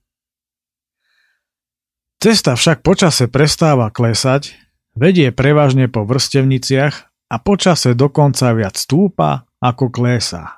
Cesta 2.17 2.57
však 2.57 2.81
počase 2.81 3.29
prestáva 3.29 3.93
klesať, 3.93 4.57
vedie 4.97 5.29
prevažne 5.29 5.93
po 5.93 6.09
vrstevniciach 6.09 6.95
a 7.29 7.37
počase 7.37 7.93
dokonca 7.93 8.57
viac 8.57 8.81
stúpa 8.81 9.45
ako 9.61 9.93
klesá. 9.93 10.56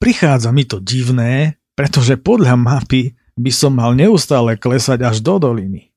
Prichádza 0.00 0.50
mi 0.50 0.64
to 0.66 0.80
divné, 0.80 1.60
pretože 1.76 2.20
podľa 2.20 2.56
mapy 2.60 3.16
by 3.40 3.52
som 3.54 3.76
mal 3.76 3.96
neustále 3.96 4.60
klesať 4.60 5.00
až 5.06 5.16
do 5.24 5.40
doliny. 5.40 5.90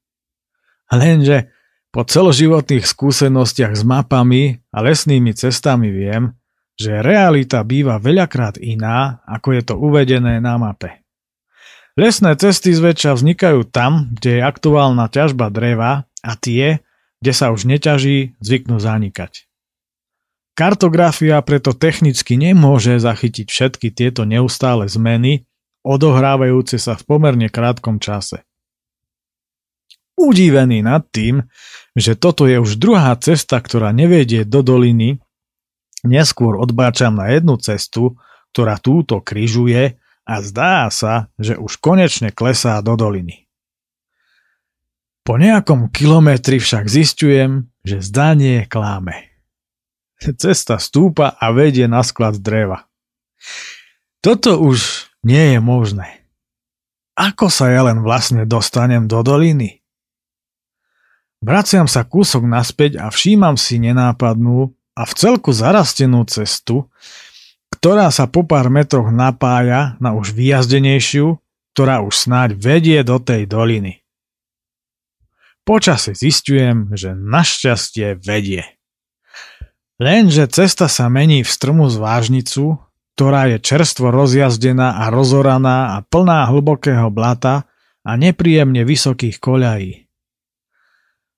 Lenže 0.93 1.51
po 1.93 2.05
celoživotných 2.05 2.85
skúsenostiach 2.85 3.73
s 3.77 3.83
mapami 3.85 4.63
a 4.73 4.77
lesnými 4.81 5.33
cestami 5.37 5.93
viem, 5.93 6.33
že 6.73 7.05
realita 7.05 7.61
býva 7.61 8.01
veľakrát 8.01 8.57
iná, 8.57 9.21
ako 9.29 9.47
je 9.53 9.61
to 9.61 9.75
uvedené 9.77 10.41
na 10.41 10.57
mape. 10.57 11.05
Lesné 11.93 12.33
cesty 12.33 12.73
zväčša 12.73 13.13
vznikajú 13.13 13.69
tam, 13.69 14.09
kde 14.17 14.41
je 14.41 14.41
aktuálna 14.41 15.05
ťažba 15.13 15.53
dreva 15.53 16.09
a 16.25 16.31
tie, 16.33 16.81
kde 17.21 17.31
sa 17.37 17.53
už 17.53 17.69
neťaží, 17.69 18.33
zvyknú 18.41 18.81
zanikať. 18.81 19.45
Kartografia 20.53 21.41
preto 21.41 21.73
technicky 21.73 22.37
nemôže 22.37 23.01
zachytiť 23.01 23.47
všetky 23.49 23.87
tieto 23.89 24.21
neustále 24.23 24.85
zmeny, 24.85 25.49
odohrávajúce 25.81 26.77
sa 26.77 26.93
v 26.93 27.03
pomerne 27.09 27.49
krátkom 27.49 27.97
čase 27.97 28.45
udivený 30.23 30.85
nad 30.85 31.03
tým, 31.09 31.43
že 31.93 32.15
toto 32.17 32.45
je 32.45 32.57
už 32.57 32.77
druhá 32.77 33.13
cesta, 33.19 33.59
ktorá 33.59 33.91
nevedie 33.93 34.45
do 34.45 34.61
doliny. 34.63 35.19
Neskôr 36.03 36.59
odbáčam 36.59 37.15
na 37.15 37.31
jednu 37.31 37.59
cestu, 37.59 38.19
ktorá 38.55 38.77
túto 38.77 39.19
kryžuje 39.23 39.97
a 40.23 40.33
zdá 40.39 40.87
sa, 40.93 41.31
že 41.35 41.59
už 41.59 41.79
konečne 41.79 42.31
klesá 42.31 42.79
do 42.79 42.95
doliny. 42.95 43.47
Po 45.23 45.39
nejakom 45.39 45.87
kilometri 45.87 46.59
však 46.59 46.91
zistujem, 46.91 47.71
že 47.87 48.03
zdanie 48.03 48.67
kláme. 48.67 49.32
Cesta 50.23 50.79
stúpa 50.79 51.35
a 51.35 51.51
vedie 51.51 51.83
na 51.91 51.99
sklad 51.99 52.39
dreva. 52.39 52.87
Toto 54.23 54.55
už 54.63 55.11
nie 55.27 55.55
je 55.55 55.59
možné. 55.59 56.23
Ako 57.19 57.51
sa 57.51 57.69
ja 57.69 57.83
len 57.83 57.99
vlastne 58.01 58.47
dostanem 58.47 59.05
do 59.05 59.19
doliny? 59.19 59.83
Vraciam 61.43 61.91
sa 61.91 62.07
kúsok 62.07 62.47
naspäť 62.47 63.03
a 63.03 63.11
všímam 63.11 63.59
si 63.59 63.75
nenápadnú 63.83 64.71
a 64.95 65.03
v 65.03 65.13
celku 65.13 65.51
zarastenú 65.51 66.23
cestu, 66.23 66.87
ktorá 67.75 68.07
sa 68.15 68.31
po 68.31 68.47
pár 68.47 68.71
metroch 68.71 69.11
napája 69.11 69.99
na 69.99 70.15
už 70.15 70.31
vyjazdenejšiu, 70.31 71.35
ktorá 71.75 71.99
už 71.99 72.15
snáď 72.15 72.55
vedie 72.55 72.99
do 73.03 73.19
tej 73.19 73.43
doliny. 73.43 73.99
Počase 75.67 76.15
zistujem, 76.15 76.95
že 76.95 77.11
našťastie 77.11 78.19
vedie. 78.23 78.63
Lenže 80.03 80.51
cesta 80.51 80.91
sa 80.91 81.07
mení 81.07 81.47
v 81.47 81.49
strmu 81.49 81.87
zvážnicu, 81.87 82.75
ktorá 83.15 83.55
je 83.55 83.63
čerstvo 83.63 84.11
rozjazdená 84.11 84.99
a 84.99 85.07
rozoraná 85.07 85.95
a 85.95 86.03
plná 86.03 86.51
hlbokého 86.51 87.07
blata 87.07 87.71
a 88.03 88.11
nepríjemne 88.19 88.83
vysokých 88.83 89.39
koľají. 89.39 90.03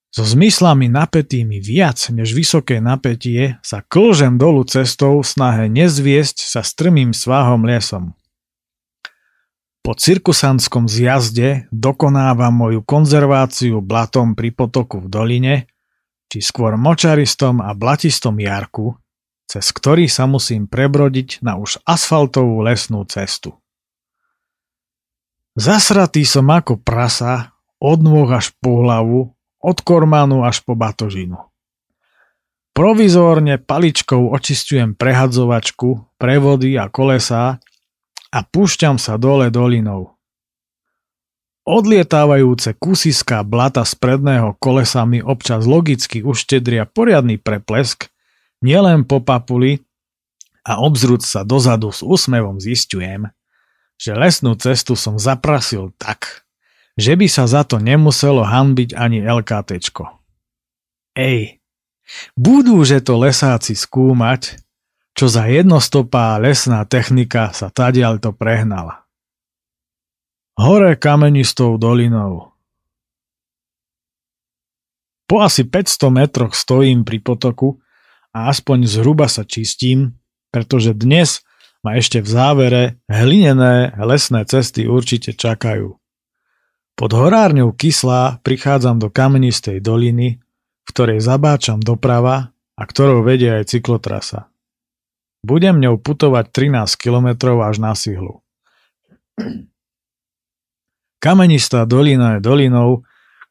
So 0.10 0.25
zmyslami 0.25 0.89
napätými 0.89 1.62
viac 1.62 2.10
než 2.10 2.34
vysoké 2.34 2.82
napätie 2.82 3.62
sa 3.62 3.86
klžem 3.86 4.41
dolu 4.41 4.65
cestou 4.65 5.21
v 5.21 5.28
snahe 5.30 5.69
nezviesť 5.69 6.41
sa 6.41 6.65
strmým 6.65 7.13
svahom 7.13 7.69
lesom. 7.69 8.17
Po 9.86 9.93
cirkusantskom 9.93 10.89
zjazde 10.89 11.69
dokonávam 11.69 12.49
moju 12.49 12.82
konzerváciu 12.82 13.86
blatom 13.86 14.34
pri 14.34 14.49
potoku 14.49 15.06
v 15.06 15.08
doline, 15.13 15.56
či 16.32 16.42
skôr 16.42 16.76
močaristom 16.80 17.62
a 17.62 17.74
blatistom 17.78 18.40
jarku, 18.42 18.98
cez 19.46 19.70
ktorý 19.70 20.10
sa 20.10 20.26
musím 20.26 20.66
prebrodiť 20.66 21.46
na 21.46 21.58
už 21.58 21.82
asfaltovú 21.86 22.66
lesnú 22.66 23.06
cestu. 23.06 23.56
Zasratý 25.56 26.28
som 26.28 26.52
ako 26.52 26.82
prasa, 26.82 27.56
od 27.80 28.02
nôh 28.02 28.28
až 28.32 28.52
po 28.60 28.82
hlavu 28.84 29.36
od 29.66 29.78
kormánu 29.82 30.46
až 30.46 30.62
po 30.62 30.78
batožinu. 30.78 31.42
Provizórne 32.78 33.58
paličkou 33.58 34.30
očistujem 34.30 34.94
prehadzovačku, 34.94 36.20
prevody 36.22 36.78
a 36.78 36.92
kolesá 36.92 37.58
a 38.30 38.40
púšťam 38.46 39.02
sa 39.02 39.18
dole 39.18 39.50
dolinou. 39.50 40.14
Odlietávajúce 41.65 42.78
kusiska 42.78 43.41
blata 43.41 43.82
z 43.82 43.97
predného 43.97 44.54
kolesa 44.62 45.01
mi 45.10 45.17
občas 45.17 45.65
logicky 45.65 46.21
uštedria 46.21 46.86
poriadny 46.86 47.41
preplesk, 47.41 48.13
nielen 48.62 49.01
po 49.01 49.17
papuli 49.17 49.82
a 50.62 50.78
obzrúť 50.78 51.25
sa 51.25 51.41
dozadu 51.41 51.89
s 51.89 52.06
úsmevom 52.06 52.62
zistujem, 52.62 53.34
že 53.97 54.13
lesnú 54.13 54.54
cestu 54.62 54.93
som 54.93 55.17
zaprasil 55.17 55.89
tak, 55.97 56.45
že 57.01 57.17
by 57.17 57.25
sa 57.25 57.49
za 57.49 57.65
to 57.65 57.82
nemuselo 57.82 58.45
hanbiť 58.45 58.93
ani 58.93 59.25
LKTčko. 59.25 60.21
Ej, 61.17 61.65
budú 62.38 62.86
že 62.86 63.01
to 63.01 63.17
lesáci 63.17 63.73
skúmať, 63.73 64.62
čo 65.17 65.25
za 65.25 65.49
jednostopá 65.49 66.38
lesná 66.38 66.86
technika 66.86 67.49
sa 67.58 67.73
tadiaľ 67.73 68.21
to 68.21 68.30
prehnala. 68.30 69.05
Hore 70.56 70.96
kamenistou 70.96 71.76
dolinou. 71.76 72.56
Po 75.28 75.44
asi 75.44 75.68
500 75.68 76.08
metroch 76.08 76.56
stojím 76.56 77.04
pri 77.04 77.20
potoku 77.20 77.84
a 78.32 78.48
aspoň 78.48 78.88
zhruba 78.88 79.28
sa 79.28 79.44
čistím, 79.44 80.15
pretože 80.56 80.96
dnes 80.96 81.44
ma 81.84 82.00
ešte 82.00 82.24
v 82.24 82.28
závere 82.32 82.84
hlinené 83.12 84.00
lesné 84.00 84.48
cesty 84.48 84.88
určite 84.88 85.36
čakajú. 85.36 86.00
Pod 86.96 87.12
horárňou 87.12 87.76
Kyslá 87.76 88.39
prichádzam 88.39 89.04
do 89.04 89.12
kamenistej 89.12 89.84
doliny, 89.84 90.39
v 90.39 90.88
ktorej 90.88 91.20
zabáčam 91.20 91.84
doprava 91.84 92.56
a 92.80 92.84
ktorou 92.88 93.28
vedie 93.28 93.52
aj 93.52 93.76
cyklotrasa. 93.76 94.48
Budem 95.44 95.84
ňou 95.84 96.00
putovať 96.00 96.48
13 96.56 96.96
km 96.96 97.60
až 97.60 97.76
na 97.84 97.91
Sihlu. 97.91 98.39
Kamenistá 101.26 101.90
dolina 101.90 102.38
je 102.38 102.46
dolinou, 102.46 103.02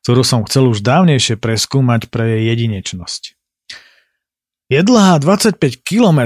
ktorú 0.06 0.22
som 0.22 0.46
chcel 0.46 0.70
už 0.70 0.86
dávnejšie 0.86 1.42
preskúmať 1.42 2.06
pre 2.06 2.38
jej 2.38 2.54
jedinečnosť. 2.54 3.34
Je 4.70 4.78
dlhá 4.78 5.18
25 5.18 5.58
km 5.82 6.22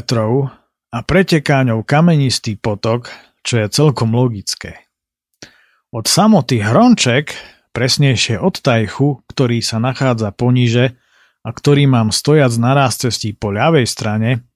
a 0.92 0.98
preteká 1.00 1.64
ňou 1.64 1.88
kamenistý 1.88 2.60
potok, 2.60 3.08
čo 3.40 3.64
je 3.64 3.66
celkom 3.72 4.12
logické. 4.12 4.92
Od 5.88 6.04
samoty 6.04 6.60
Hronček, 6.60 7.32
presnejšie 7.72 8.36
od 8.36 8.60
Tajchu, 8.60 9.24
ktorý 9.32 9.64
sa 9.64 9.80
nachádza 9.80 10.36
poniže 10.36 11.00
a 11.40 11.48
ktorý 11.48 11.88
mám 11.88 12.12
stojac 12.12 12.52
naraz 12.60 13.00
cestí 13.00 13.32
po 13.32 13.56
ľavej 13.56 13.88
strane, 13.88 14.47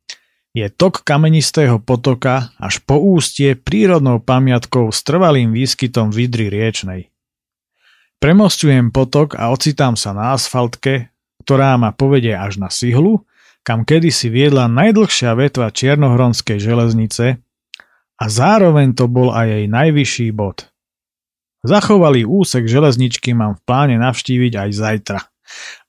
je 0.52 0.68
tok 0.68 1.00
kamenistého 1.00 1.80
potoka 1.80 2.52
až 2.60 2.84
po 2.84 3.00
ústie 3.00 3.56
prírodnou 3.56 4.20
pamiatkou 4.20 4.92
s 4.92 5.00
trvalým 5.00 5.56
výskytom 5.56 6.12
vidry 6.12 6.52
riečnej. 6.52 7.08
Premostujem 8.20 8.94
potok 8.94 9.34
a 9.34 9.50
ocitám 9.50 9.98
sa 9.98 10.14
na 10.14 10.36
asfaltke, 10.36 11.10
ktorá 11.42 11.74
ma 11.80 11.90
povedie 11.90 12.36
až 12.36 12.60
na 12.60 12.70
Sihlu, 12.70 13.26
kam 13.66 13.82
kedysi 13.82 14.30
viedla 14.30 14.70
najdlhšia 14.70 15.34
vetva 15.34 15.74
Čiernohronskej 15.74 16.62
železnice 16.62 17.42
a 18.20 18.24
zároveň 18.30 18.94
to 18.94 19.10
bol 19.10 19.34
aj 19.34 19.46
jej 19.50 19.66
najvyšší 19.66 20.28
bod. 20.36 20.70
Zachovalý 21.62 22.26
úsek 22.26 22.66
železničky 22.66 23.34
mám 23.34 23.58
v 23.58 23.62
pláne 23.62 23.96
navštíviť 23.98 24.52
aj 24.54 24.70
zajtra. 24.70 25.20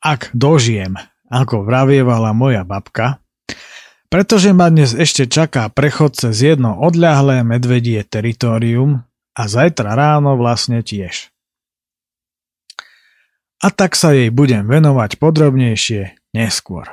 Ak 0.02 0.30
dožijem, 0.34 0.97
ako 1.34 1.65
vravievala 1.65 2.34
moja 2.34 2.62
babka, 2.62 3.23
pretože 4.13 4.54
ma 4.54 4.69
dnes 4.69 4.93
ešte 4.93 5.26
čaká 5.26 5.73
prechod 5.73 6.13
cez 6.13 6.38
jedno 6.45 6.78
odľahlé 6.78 7.41
medvedie 7.41 8.06
teritorium 8.06 9.02
a 9.34 9.43
zajtra 9.49 9.97
ráno 9.97 10.38
vlastne 10.38 10.86
tiež. 10.86 11.34
A 13.58 13.73
tak 13.73 13.97
sa 13.97 14.13
jej 14.13 14.30
budem 14.30 14.69
venovať 14.69 15.17
podrobnejšie 15.17 16.30
neskôr. 16.30 16.86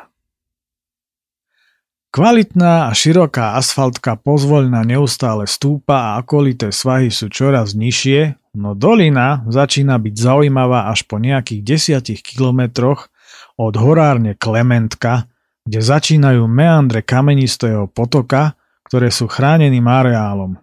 Kvalitná 2.09 2.89
a 2.89 2.97
široká 2.97 3.61
asfaltka 3.61 4.17
pozvoľna 4.17 4.81
neustále 4.89 5.45
stúpa 5.45 6.17
a 6.17 6.25
okolité 6.25 6.73
svahy 6.73 7.13
sú 7.13 7.29
čoraz 7.29 7.77
nižšie, 7.77 8.57
no 8.57 8.73
dolina 8.73 9.45
začína 9.45 10.01
byť 10.01 10.15
zaujímavá 10.17 10.89
až 10.89 11.05
po 11.05 11.21
nejakých 11.21 11.69
desiatich 11.69 12.25
kilometroch 12.25 13.13
od 13.61 13.77
horárne 13.77 14.33
Klementka, 14.41 15.30
kde 15.71 15.79
začínajú 15.79 16.51
meandre 16.51 17.07
kamenistého 17.07 17.87
potoka, 17.87 18.59
ktoré 18.91 19.15
sú 19.15 19.31
chráneným 19.31 19.87
areálom. 19.87 20.59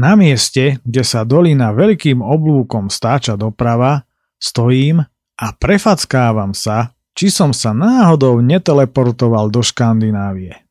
Na 0.00 0.16
mieste, 0.16 0.80
kde 0.80 1.04
sa 1.04 1.28
dolina 1.28 1.76
veľkým 1.76 2.24
oblúkom 2.24 2.88
stáča 2.88 3.36
doprava, 3.36 4.08
stojím 4.40 5.04
a 5.36 5.46
prefackávam 5.52 6.56
sa, 6.56 6.96
či 7.12 7.28
som 7.28 7.52
sa 7.52 7.76
náhodou 7.76 8.40
neteleportoval 8.40 9.52
do 9.52 9.60
Škandinávie. 9.60 10.64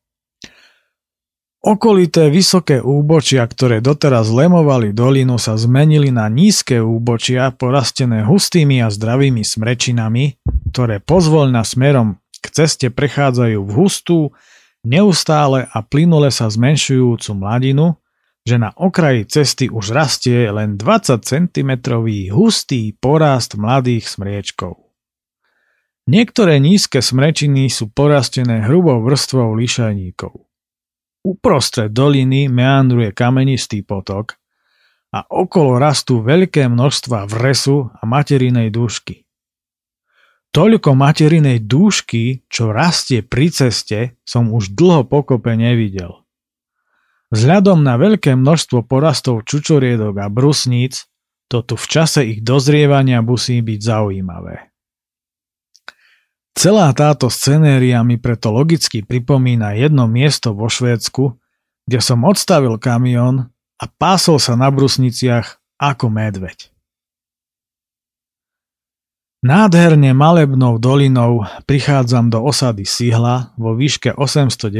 Okolité 1.62 2.30
vysoké 2.30 2.78
úbočia, 2.82 3.46
ktoré 3.46 3.78
doteraz 3.82 4.30
lemovali 4.30 4.90
dolinu, 4.90 5.38
sa 5.38 5.58
zmenili 5.58 6.10
na 6.10 6.26
nízke 6.30 6.78
úbočia 6.82 7.54
porastené 7.54 8.26
hustými 8.26 8.82
a 8.82 8.90
zdravými 8.90 9.42
smrečinami, 9.42 10.38
ktoré 10.70 10.98
pozvoľna 11.02 11.66
smerom 11.66 12.22
k 12.46 12.62
ceste 12.62 12.86
prechádzajú 12.94 13.58
v 13.58 13.70
hustú, 13.74 14.18
neustále 14.86 15.66
a 15.66 15.82
plynule 15.82 16.30
sa 16.30 16.46
zmenšujúcu 16.46 17.30
mladinu, 17.34 17.98
že 18.46 18.62
na 18.62 18.70
okraji 18.70 19.26
cesty 19.26 19.66
už 19.66 19.90
rastie 19.90 20.46
len 20.54 20.78
20 20.78 21.26
cm 21.26 21.70
hustý 22.30 22.94
porast 22.94 23.58
mladých 23.58 24.06
smriečkov. 24.06 24.86
Niektoré 26.06 26.62
nízke 26.62 27.02
smrečiny 27.02 27.66
sú 27.66 27.90
porastené 27.90 28.62
hrubou 28.62 29.02
vrstvou 29.02 29.58
lišajníkov. 29.58 30.38
Uprostred 31.26 31.90
doliny 31.90 32.46
meandruje 32.46 33.10
kamenistý 33.10 33.82
potok 33.82 34.38
a 35.10 35.26
okolo 35.26 35.82
rastú 35.82 36.22
veľké 36.22 36.70
množstva 36.70 37.26
vresu 37.26 37.90
a 37.90 38.06
materinej 38.06 38.70
dúšky. 38.70 39.25
Toľko 40.54 40.96
materinej 40.96 41.64
dúšky, 41.64 42.46
čo 42.48 42.72
rastie 42.72 43.20
pri 43.20 43.52
ceste, 43.52 44.16
som 44.24 44.52
už 44.52 44.72
dlho 44.72 45.04
pokope 45.04 45.52
nevidel. 45.52 46.26
Vzhľadom 47.34 47.82
na 47.82 47.98
veľké 47.98 48.38
množstvo 48.38 48.86
porastov 48.86 49.42
čučoriedok 49.44 50.14
a 50.22 50.30
brusníc, 50.30 51.10
to 51.50 51.62
tu 51.62 51.74
v 51.74 51.86
čase 51.86 52.20
ich 52.26 52.40
dozrievania 52.42 53.22
musí 53.22 53.58
byť 53.62 53.80
zaujímavé. 53.82 54.70
Celá 56.56 56.88
táto 56.96 57.28
scenéria 57.28 58.00
mi 58.00 58.16
preto 58.16 58.48
logicky 58.48 59.04
pripomína 59.04 59.76
jedno 59.76 60.08
miesto 60.08 60.56
vo 60.56 60.72
Švédsku, 60.72 61.36
kde 61.84 61.98
som 62.00 62.24
odstavil 62.24 62.80
kamión 62.80 63.52
a 63.76 63.84
pásol 63.84 64.40
sa 64.40 64.56
na 64.56 64.72
brusniciach 64.72 65.60
ako 65.76 66.08
medveď. 66.08 66.72
Nádherne 69.44 70.16
malebnou 70.16 70.80
dolinou 70.80 71.44
prichádzam 71.68 72.32
do 72.32 72.40
osady 72.40 72.88
Sihla 72.88 73.52
vo 73.60 73.76
výške 73.76 74.16
890 74.16 74.72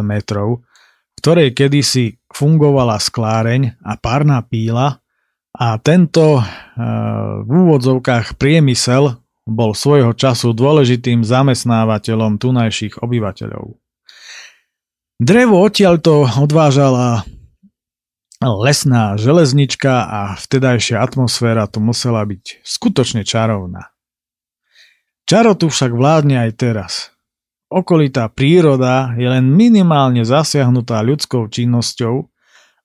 metrov, 0.00 0.64
v 0.64 1.16
ktorej 1.20 1.52
kedysi 1.52 2.16
fungovala 2.32 2.96
skláreň 2.96 3.76
a 3.84 4.00
párna 4.00 4.40
píla 4.40 5.04
a 5.52 5.68
tento 5.82 6.40
e, 6.40 6.42
v 7.44 7.50
úvodzovkách 7.50 8.40
priemysel 8.40 9.20
bol 9.44 9.76
svojho 9.76 10.16
času 10.16 10.56
dôležitým 10.56 11.20
zamestnávateľom 11.26 12.40
tunajších 12.40 13.02
obyvateľov. 13.04 13.76
Drevo 15.20 15.56
odtiaľto 15.60 16.24
odvážala 16.40 17.28
lesná 18.48 19.20
železnička 19.20 20.08
a 20.08 20.20
vtedajšia 20.40 21.04
atmosféra 21.04 21.68
tu 21.68 21.84
musela 21.84 22.24
byť 22.24 22.64
skutočne 22.64 23.20
čarovná. 23.20 23.92
Čaro 25.28 25.52
tu 25.52 25.68
však 25.68 25.92
vládne 25.92 26.48
aj 26.48 26.50
teraz. 26.56 26.92
Okolitá 27.70 28.26
príroda 28.32 29.12
je 29.14 29.28
len 29.28 29.46
minimálne 29.46 30.24
zasiahnutá 30.24 31.04
ľudskou 31.04 31.46
činnosťou 31.52 32.26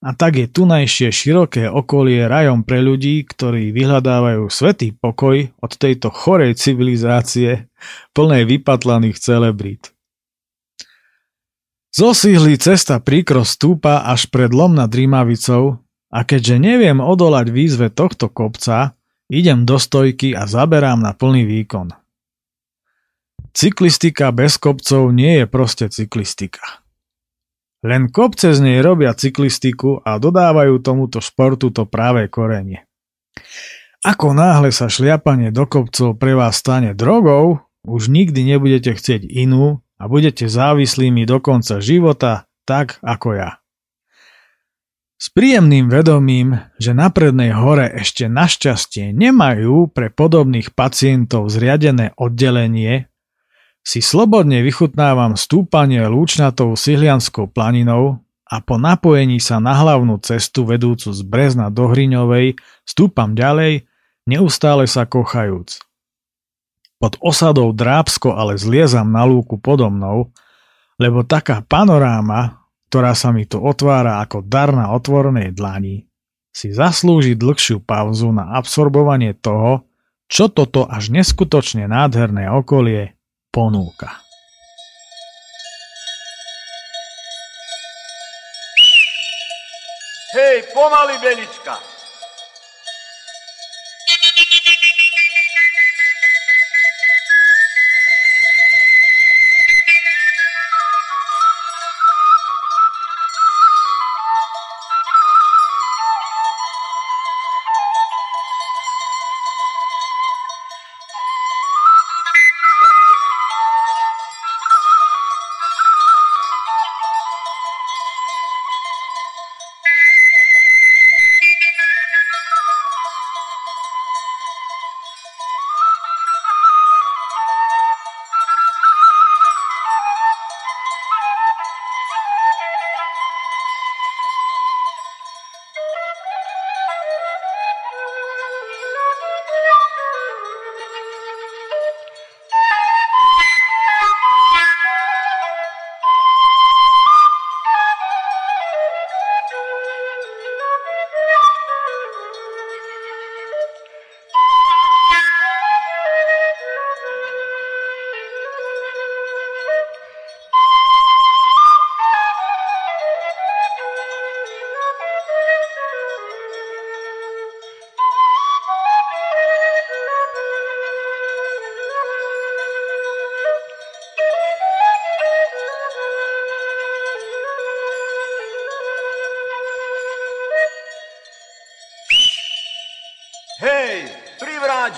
a 0.04 0.14
tak 0.14 0.38
je 0.38 0.46
tunajšie 0.46 1.08
široké 1.10 1.66
okolie 1.66 2.28
rajom 2.28 2.62
pre 2.62 2.84
ľudí, 2.84 3.24
ktorí 3.24 3.72
vyhľadávajú 3.72 4.46
svetý 4.52 4.92
pokoj 4.92 5.50
od 5.58 5.72
tejto 5.74 6.12
chorej 6.12 6.54
civilizácie 6.54 7.66
plnej 8.12 8.44
vypatlaných 8.44 9.18
celebrít. 9.18 9.95
Zosíhli 11.96 12.60
cesta 12.60 13.00
príkro 13.00 13.40
stúpa 13.40 14.04
až 14.04 14.28
pred 14.28 14.52
lom 14.52 14.76
nad 14.76 14.92
Rímavicou 14.92 15.80
a 16.12 16.20
keďže 16.28 16.60
neviem 16.60 17.00
odolať 17.00 17.48
výzve 17.48 17.88
tohto 17.88 18.28
kopca, 18.28 18.92
idem 19.32 19.64
do 19.64 19.80
stojky 19.80 20.36
a 20.36 20.44
zaberám 20.44 21.00
na 21.00 21.16
plný 21.16 21.48
výkon. 21.48 21.96
Cyklistika 23.56 24.28
bez 24.28 24.60
kopcov 24.60 25.08
nie 25.08 25.40
je 25.40 25.46
proste 25.48 25.88
cyklistika. 25.88 26.84
Len 27.80 28.12
kopce 28.12 28.52
z 28.52 28.60
nej 28.60 28.84
robia 28.84 29.16
cyklistiku 29.16 29.96
a 30.04 30.20
dodávajú 30.20 30.84
tomuto 30.84 31.24
športu 31.24 31.72
to 31.72 31.88
práve 31.88 32.28
korenie. 32.28 32.84
Ako 34.04 34.36
náhle 34.36 34.68
sa 34.68 34.92
šliapanie 34.92 35.48
do 35.48 35.64
kopcov 35.64 36.20
pre 36.20 36.36
vás 36.36 36.60
stane 36.60 36.92
drogou, 36.92 37.64
už 37.88 38.12
nikdy 38.12 38.44
nebudete 38.44 38.92
chcieť 38.92 39.24
inú 39.24 39.80
a 39.96 40.04
budete 40.08 40.48
závislými 40.48 41.24
do 41.24 41.40
konca 41.40 41.80
života, 41.80 42.48
tak 42.68 43.00
ako 43.00 43.28
ja. 43.36 43.50
S 45.16 45.32
príjemným 45.32 45.88
vedomím, 45.88 46.60
že 46.76 46.92
na 46.92 47.08
prednej 47.08 47.56
hore 47.56 47.88
ešte 47.88 48.28
našťastie 48.28 49.16
nemajú 49.16 49.88
pre 49.88 50.12
podobných 50.12 50.76
pacientov 50.76 51.48
zriadené 51.48 52.12
oddelenie, 52.20 53.08
si 53.80 54.04
slobodne 54.04 54.60
vychutnávam 54.60 55.38
stúpanie 55.38 56.04
lúčnatou 56.04 56.74
Sihlianskou 56.74 57.48
planinou 57.48 58.20
a 58.44 58.58
po 58.58 58.82
napojení 58.82 59.38
sa 59.38 59.62
na 59.62 59.78
hlavnú 59.78 60.18
cestu 60.20 60.66
vedúcu 60.66 61.14
z 61.14 61.22
Brezna 61.22 61.70
do 61.70 61.88
Hriňovej 61.88 62.58
stúpam 62.82 63.32
ďalej, 63.32 63.86
neustále 64.26 64.90
sa 64.90 65.06
kochajúc. 65.06 65.85
Pod 66.96 67.20
osadou 67.20 67.76
Drábsko 67.76 68.32
ale 68.32 68.56
zliezam 68.56 69.12
na 69.12 69.28
lúku 69.28 69.60
podo 69.60 69.92
mnou, 69.92 70.32
lebo 70.96 71.28
taká 71.28 71.60
panoráma, 71.60 72.64
ktorá 72.88 73.12
sa 73.12 73.36
mi 73.36 73.44
tu 73.44 73.60
otvára 73.60 74.24
ako 74.24 74.40
dar 74.40 74.72
na 74.72 74.96
otvorenej 74.96 75.52
dlani, 75.52 76.08
si 76.56 76.72
zaslúži 76.72 77.36
dlhšiu 77.36 77.84
pauzu 77.84 78.32
na 78.32 78.56
absorbovanie 78.56 79.36
toho, 79.36 79.84
čo 80.24 80.48
toto 80.48 80.88
až 80.88 81.12
neskutočne 81.12 81.84
nádherné 81.84 82.48
okolie 82.48 83.12
ponúka. 83.52 84.24
Hej, 90.32 90.68
pomaly, 90.72 91.16
Belička! 91.20 91.76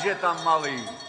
Jakže 0.09 0.21
tam 0.25 0.41
malý. 0.45 1.08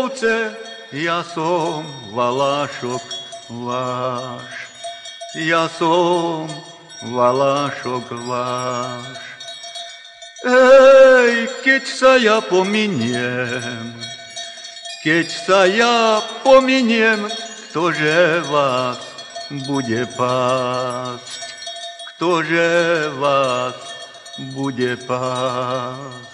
Ovce, 0.00 0.50
ja 0.92 1.22
som 1.22 1.86
valášok 2.14 3.04
váš. 3.66 4.54
Ja 5.34 5.66
som 5.66 6.46
valášok 7.02 8.06
váš. 8.26 9.18
Hej, 10.44 11.48
keď 11.64 11.82
sa 11.88 12.12
ja 12.20 12.38
pominiem, 12.44 13.96
keď 15.02 15.26
sa 15.28 15.64
ja 15.64 16.20
pominiem, 16.44 17.26
ktože 17.70 18.44
vás 18.52 19.00
bude 19.66 20.06
pásť, 20.14 21.42
ktože 22.14 22.68
vás 23.18 23.76
bude 24.54 24.94
pásť. 25.08 26.33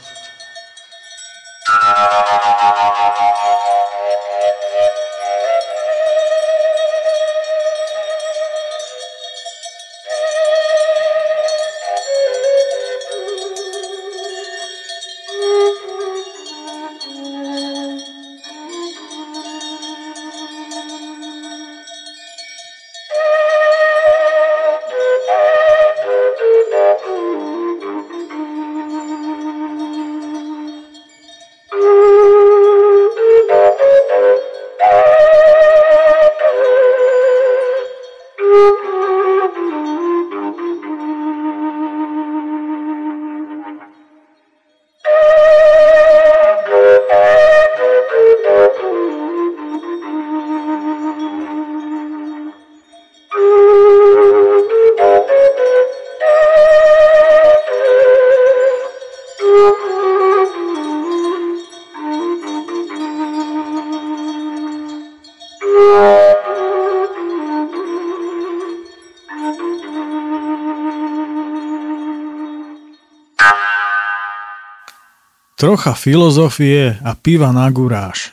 Trocha 75.60 75.92
filozofie 75.92 76.96
a 77.04 77.12
piva 77.12 77.52
na 77.52 77.68
guráž. 77.68 78.32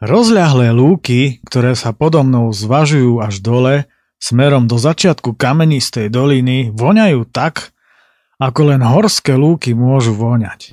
Rozľahlé 0.00 0.72
lúky, 0.72 1.44
ktoré 1.44 1.76
sa 1.76 1.92
podo 1.92 2.24
mnou 2.24 2.56
zvažujú 2.56 3.20
až 3.20 3.44
dole, 3.44 3.84
smerom 4.16 4.64
do 4.64 4.80
začiatku 4.80 5.36
kamenistej 5.36 6.08
doliny, 6.08 6.72
voňajú 6.72 7.28
tak, 7.28 7.76
ako 8.40 8.72
len 8.72 8.80
horské 8.80 9.36
lúky 9.36 9.76
môžu 9.76 10.16
voňať. 10.16 10.72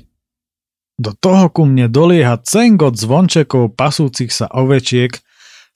Do 0.96 1.12
toho 1.12 1.52
ku 1.52 1.68
mne 1.68 1.92
dolieha 1.92 2.40
cengot 2.40 2.96
zvončekov 2.96 3.76
pasúcich 3.76 4.32
sa 4.32 4.48
ovečiek 4.48 5.12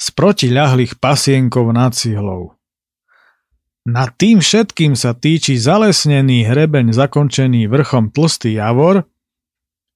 z 0.01 0.07
protiľahlých 0.17 0.97
pasienkov 0.97 1.77
nad 1.77 1.93
cihlou. 1.93 2.58
Nad 3.89 4.21
tým 4.21 4.45
všetkým 4.45 4.93
sa 4.93 5.17
týči 5.17 5.57
zalesnený 5.57 6.45
hrebeň 6.45 6.93
zakončený 6.93 7.73
vrchom 7.73 8.13
tlstý 8.13 8.61
javor, 8.61 9.09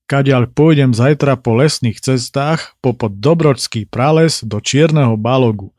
kadiaľ 0.09 0.49
pôjdem 0.49 0.97
zajtra 0.97 1.37
po 1.37 1.61
lesných 1.61 2.01
cestách 2.01 2.73
popod 2.81 3.21
Dobročský 3.21 3.85
prales 3.85 4.41
do 4.41 4.65
Čierneho 4.65 5.21
balogu. 5.21 5.77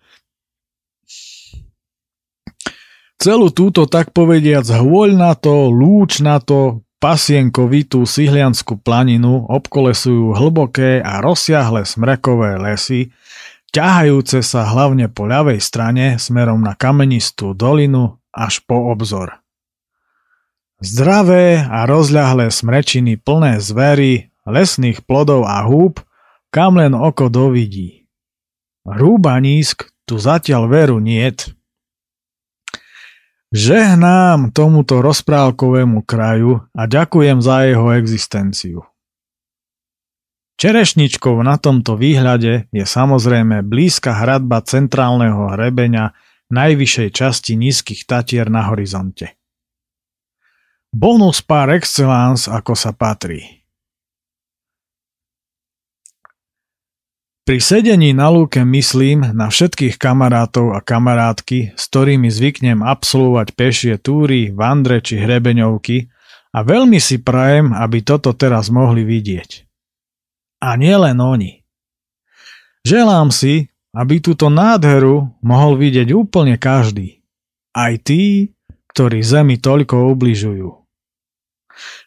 Celú 3.18 3.50
túto 3.50 3.90
tak 3.90 4.14
povediac 4.14 4.70
hôľnato, 4.70 5.74
lúčnato, 5.74 6.86
pasienkovitú 7.02 8.06
Sihlianskú 8.06 8.78
planinu 8.78 9.50
obkolesujú 9.50 10.38
hlboké 10.38 11.02
a 11.02 11.18
rozsiahle 11.18 11.82
smrekové 11.82 12.62
lesy, 12.62 13.10
ťahajúce 13.74 14.46
sa 14.46 14.70
hlavne 14.70 15.10
po 15.10 15.26
ľavej 15.26 15.58
strane 15.58 16.22
smerom 16.22 16.62
na 16.62 16.78
kamenistú 16.78 17.58
dolinu 17.58 18.22
až 18.30 18.62
po 18.64 18.94
obzor. 18.94 19.42
Zdravé 20.78 21.66
a 21.66 21.90
rozľahlé 21.90 22.54
smrečiny 22.54 23.18
plné 23.18 23.58
zvery, 23.58 24.30
lesných 24.46 25.02
plodov 25.04 25.50
a 25.50 25.66
húb, 25.66 26.04
kam 26.54 26.78
len 26.78 26.94
oko 26.94 27.34
dovidí. 27.34 28.06
nízk 28.86 29.90
tu 30.06 30.16
zatiaľ 30.20 30.68
veru 30.68 31.00
niet. 31.00 31.56
Žehnám 33.54 34.50
tomuto 34.50 34.98
rozprávkovému 35.06 36.02
kraju 36.10 36.66
a 36.74 36.90
ďakujem 36.90 37.38
za 37.38 37.70
jeho 37.70 37.94
existenciu. 37.94 38.82
Čerešničkou 40.54 41.42
na 41.42 41.58
tomto 41.58 41.98
výhľade 41.98 42.70
je 42.70 42.86
samozrejme 42.86 43.66
blízka 43.66 44.14
hradba 44.14 44.62
centrálneho 44.62 45.50
hrebeňa 45.58 46.14
najvyššej 46.54 47.10
časti 47.10 47.58
nízkych 47.58 48.06
tatier 48.06 48.48
na 48.54 48.70
horizonte. 48.70 49.34
Bonus 50.94 51.42
par 51.42 51.74
excellence, 51.74 52.46
ako 52.46 52.78
sa 52.78 52.94
patrí. 52.94 53.66
Pri 57.44 57.60
sedení 57.60 58.16
na 58.16 58.32
lúke 58.32 58.64
myslím 58.64 59.36
na 59.36 59.52
všetkých 59.52 60.00
kamarátov 60.00 60.72
a 60.72 60.80
kamarátky, 60.80 61.76
s 61.76 61.84
ktorými 61.92 62.32
zvyknem 62.32 62.80
absolvovať 62.80 63.48
pešie 63.52 63.96
túry, 64.00 64.54
vandre 64.54 65.04
či 65.04 65.20
hrebeňovky 65.20 66.08
a 66.56 66.64
veľmi 66.64 67.04
si 67.04 67.20
prajem, 67.20 67.76
aby 67.76 68.00
toto 68.00 68.32
teraz 68.32 68.72
mohli 68.72 69.04
vidieť. 69.04 69.73
A 70.64 70.80
nielen 70.80 71.20
oni. 71.20 71.68
Želám 72.88 73.36
si, 73.36 73.68
aby 73.92 74.24
túto 74.24 74.48
nádheru 74.48 75.28
mohol 75.44 75.76
vidieť 75.76 76.16
úplne 76.16 76.56
každý. 76.56 77.20
Aj 77.76 78.00
tí, 78.00 78.56
ktorí 78.96 79.20
zemi 79.20 79.60
toľko 79.60 80.16
ubližujú. 80.16 80.72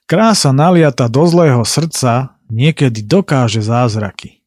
Krása 0.09 0.57
naliata 0.57 1.11
do 1.13 1.29
zlého 1.29 1.61
srdca 1.69 2.41
niekedy 2.49 3.05
dokáže 3.05 3.61
zázraky. 3.61 4.41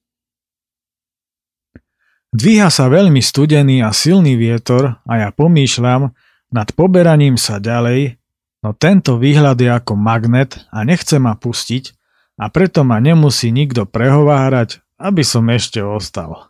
Dvíha 2.33 2.69
sa 2.73 2.89
veľmi 2.89 3.21
studený 3.21 3.85
a 3.85 3.93
silný 3.93 4.37
vietor 4.39 4.97
a 5.05 5.13
ja 5.21 5.29
pomýšľam 5.29 6.13
nad 6.49 6.67
poberaním 6.73 7.37
sa 7.37 7.61
ďalej, 7.61 8.17
no 8.65 8.73
tento 8.73 9.21
výhľad 9.21 9.57
je 9.59 9.69
ako 9.69 9.93
magnet 9.97 10.61
a 10.73 10.81
nechce 10.85 11.17
ma 11.21 11.37
pustiť 11.37 11.98
a 12.39 12.45
preto 12.47 12.87
ma 12.87 13.03
nemusí 13.03 13.51
nikto 13.51 13.83
prehovárať, 13.83 14.79
aby 14.95 15.21
som 15.27 15.43
ešte 15.51 15.83
ostal. 15.83 16.49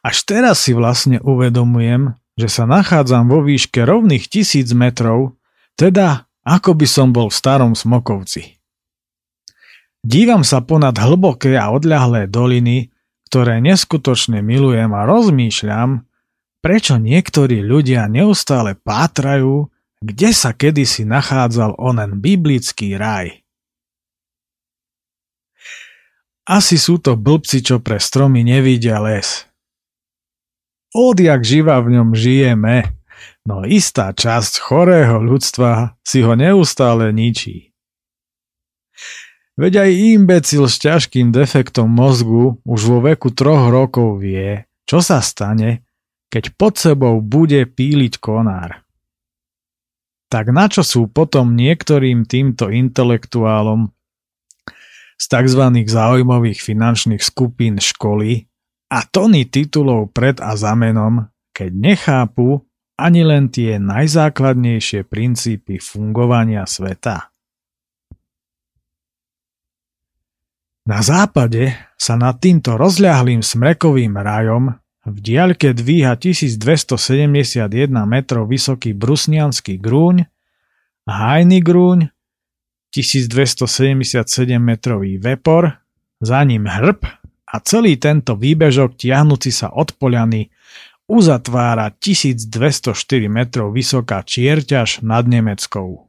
Až 0.00 0.24
teraz 0.24 0.64
si 0.64 0.72
vlastne 0.72 1.20
uvedomujem, 1.20 2.16
že 2.40 2.48
sa 2.48 2.64
nachádzam 2.64 3.28
vo 3.28 3.44
výške 3.44 3.84
rovných 3.84 4.32
tisíc 4.32 4.72
metrov, 4.72 5.36
teda 5.76 6.24
ako 6.40 6.72
by 6.72 6.86
som 6.88 7.12
bol 7.12 7.28
v 7.28 7.36
starom 7.36 7.76
Smokovci. 7.76 8.56
Dívam 10.00 10.40
sa 10.40 10.64
ponad 10.64 10.96
hlboké 10.96 11.60
a 11.60 11.68
odľahlé 11.68 12.24
doliny, 12.32 12.88
ktoré 13.28 13.60
neskutočne 13.60 14.40
milujem 14.40 14.88
a 14.96 15.04
rozmýšľam, 15.04 16.08
prečo 16.64 16.96
niektorí 16.96 17.60
ľudia 17.60 18.08
neustále 18.08 18.80
pátrajú, 18.80 19.68
kde 20.00 20.32
sa 20.32 20.56
kedysi 20.56 21.04
nachádzal 21.04 21.76
onen 21.76 22.24
biblický 22.24 22.96
raj. 22.96 23.39
Asi 26.50 26.82
sú 26.82 26.98
to 26.98 27.14
blbci, 27.14 27.62
čo 27.62 27.78
pre 27.78 28.02
stromy 28.02 28.42
nevidia 28.42 28.98
les. 28.98 29.46
Odjak 30.90 31.46
živa 31.46 31.78
v 31.78 31.94
ňom 31.94 32.18
žijeme, 32.18 32.90
no 33.46 33.62
istá 33.62 34.10
časť 34.10 34.58
chorého 34.58 35.22
ľudstva 35.22 35.94
si 36.02 36.26
ho 36.26 36.34
neustále 36.34 37.14
ničí. 37.14 37.70
Veď 39.54 39.86
aj 39.86 39.90
imbecil 40.18 40.66
s 40.66 40.82
ťažkým 40.82 41.30
defektom 41.30 41.86
mozgu 41.86 42.58
už 42.66 42.80
vo 42.82 42.98
veku 42.98 43.30
troch 43.30 43.70
rokov 43.70 44.18
vie, 44.18 44.66
čo 44.90 44.98
sa 44.98 45.22
stane, 45.22 45.86
keď 46.34 46.58
pod 46.58 46.74
sebou 46.82 47.22
bude 47.22 47.62
píliť 47.62 48.18
konár. 48.18 48.82
Tak 50.26 50.50
na 50.50 50.66
čo 50.66 50.82
sú 50.82 51.06
potom 51.06 51.54
niektorým 51.54 52.26
týmto 52.26 52.74
intelektuálom 52.74 53.94
z 55.20 55.24
tzv. 55.28 55.62
záujmových 55.84 56.64
finančných 56.64 57.20
skupín 57.20 57.76
školy 57.76 58.48
a 58.88 59.04
tony 59.04 59.44
titulov 59.44 60.16
pred 60.16 60.40
a 60.40 60.56
za 60.56 60.72
menom, 60.72 61.28
keď 61.52 61.70
nechápu 61.76 62.64
ani 62.96 63.20
len 63.28 63.52
tie 63.52 63.76
najzákladnejšie 63.76 65.04
princípy 65.04 65.76
fungovania 65.76 66.64
sveta? 66.64 67.28
Na 70.88 71.04
západe 71.04 71.76
sa 72.00 72.16
nad 72.16 72.40
týmto 72.40 72.80
rozľahlým 72.80 73.44
smrekovým 73.44 74.16
rajom 74.16 74.74
v 75.04 75.16
diaľke 75.20 75.76
dvíha 75.76 76.16
1271 76.16 76.96
metrov 78.08 78.48
vysoký 78.48 78.96
brusnianský 78.96 79.76
grúň 79.76 80.24
hajný 81.10 81.58
grúň 81.62 82.10
1277 82.90 84.58
metrový 84.58 85.16
vepor, 85.16 85.80
za 86.20 86.44
ním 86.44 86.68
hrb 86.68 87.00
a 87.48 87.56
celý 87.64 87.96
tento 87.96 88.36
výbežok 88.36 89.00
tiahnúci 89.00 89.50
sa 89.50 89.72
od 89.72 89.96
Poliany 89.96 90.52
uzatvára 91.10 91.90
1204 91.96 92.92
metrov 93.26 93.74
vysoká 93.74 94.22
čierťaž 94.22 95.02
nad 95.02 95.26
Nemeckou. 95.26 96.06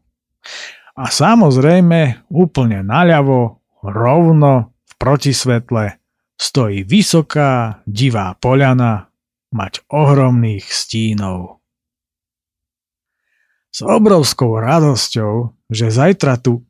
A 1.00 1.06
samozrejme 1.08 2.30
úplne 2.30 2.86
naľavo, 2.86 3.64
rovno 3.82 4.78
protisvetle 5.02 5.98
stojí 6.38 6.86
vysoká, 6.86 7.82
divá 7.90 8.38
poľana, 8.38 9.10
mať 9.50 9.82
ohromných 9.90 10.70
stínov. 10.70 11.58
S 13.72 13.80
obrovskou 13.82 14.60
radosťou, 14.60 15.58
že 15.72 15.90
zajtra 15.90 16.38
tu 16.38 16.68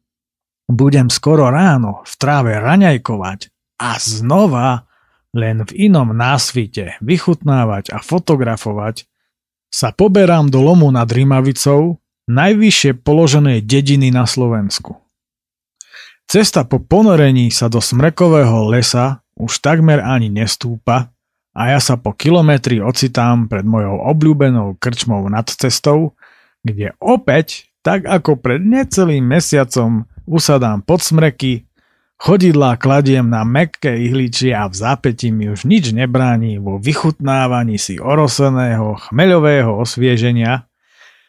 budem 0.72 1.11
skoro 1.11 1.51
ráno 1.51 2.01
v 2.07 2.13
tráve 2.17 2.55
raňajkovať 2.57 3.51
a 3.80 3.99
znova 3.99 4.88
len 5.32 5.63
v 5.63 5.91
inom 5.91 6.11
násvite 6.11 6.99
vychutnávať 6.99 7.95
a 7.95 8.03
fotografovať, 8.03 9.07
sa 9.72 9.95
poberám 9.95 10.51
do 10.51 10.59
lomu 10.59 10.91
nad 10.91 11.07
Rimavicou, 11.07 11.95
najvyššie 12.28 12.99
položenej 12.99 13.63
dediny 13.63 14.11
na 14.11 14.28
Slovensku. 14.28 14.99
Cesta 16.28 16.67
po 16.67 16.80
ponorení 16.80 17.51
sa 17.51 17.72
do 17.72 17.80
smrekového 17.80 18.67
lesa 18.72 19.24
už 19.36 19.63
takmer 19.63 20.03
ani 20.03 20.28
nestúpa 20.28 21.11
a 21.51 21.61
ja 21.76 21.80
sa 21.80 21.99
po 21.99 22.15
kilometri 22.15 22.80
ocitám 22.80 23.51
pred 23.51 23.67
mojou 23.67 23.99
obľúbenou 24.11 24.80
krčmou 24.80 25.28
nad 25.28 25.47
cestou, 25.47 26.15
kde 26.63 26.95
opäť, 27.03 27.67
tak 27.84 28.07
ako 28.07 28.39
pred 28.39 28.63
necelým 28.63 29.28
mesiacom, 29.28 30.07
usadám 30.32 30.80
pod 30.80 31.04
smreky, 31.04 31.68
chodidlá 32.16 32.80
kladiem 32.80 33.28
na 33.28 33.44
mekké 33.44 34.00
ihličie 34.08 34.56
a 34.56 34.72
v 34.72 34.80
zápätí 34.80 35.36
mi 35.36 35.52
už 35.52 35.68
nič 35.68 35.92
nebráni 35.92 36.56
vo 36.56 36.80
vychutnávaní 36.80 37.76
si 37.76 38.00
oroseného 38.00 38.96
chmeľového 39.12 39.76
osvieženia, 39.76 40.72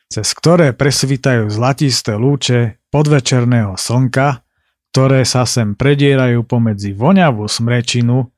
cez 0.07 0.31
ktoré 0.31 0.71
presvítajú 0.71 1.51
zlatisté 1.51 2.15
lúče 2.15 2.79
podvečerného 2.95 3.75
slnka 3.75 4.47
ktoré 4.93 5.25
sa 5.25 5.49
sem 5.49 5.73
predierajú 5.73 6.45
pomedzi 6.45 6.93
voňavú 6.93 7.49
smrečinu 7.49 8.29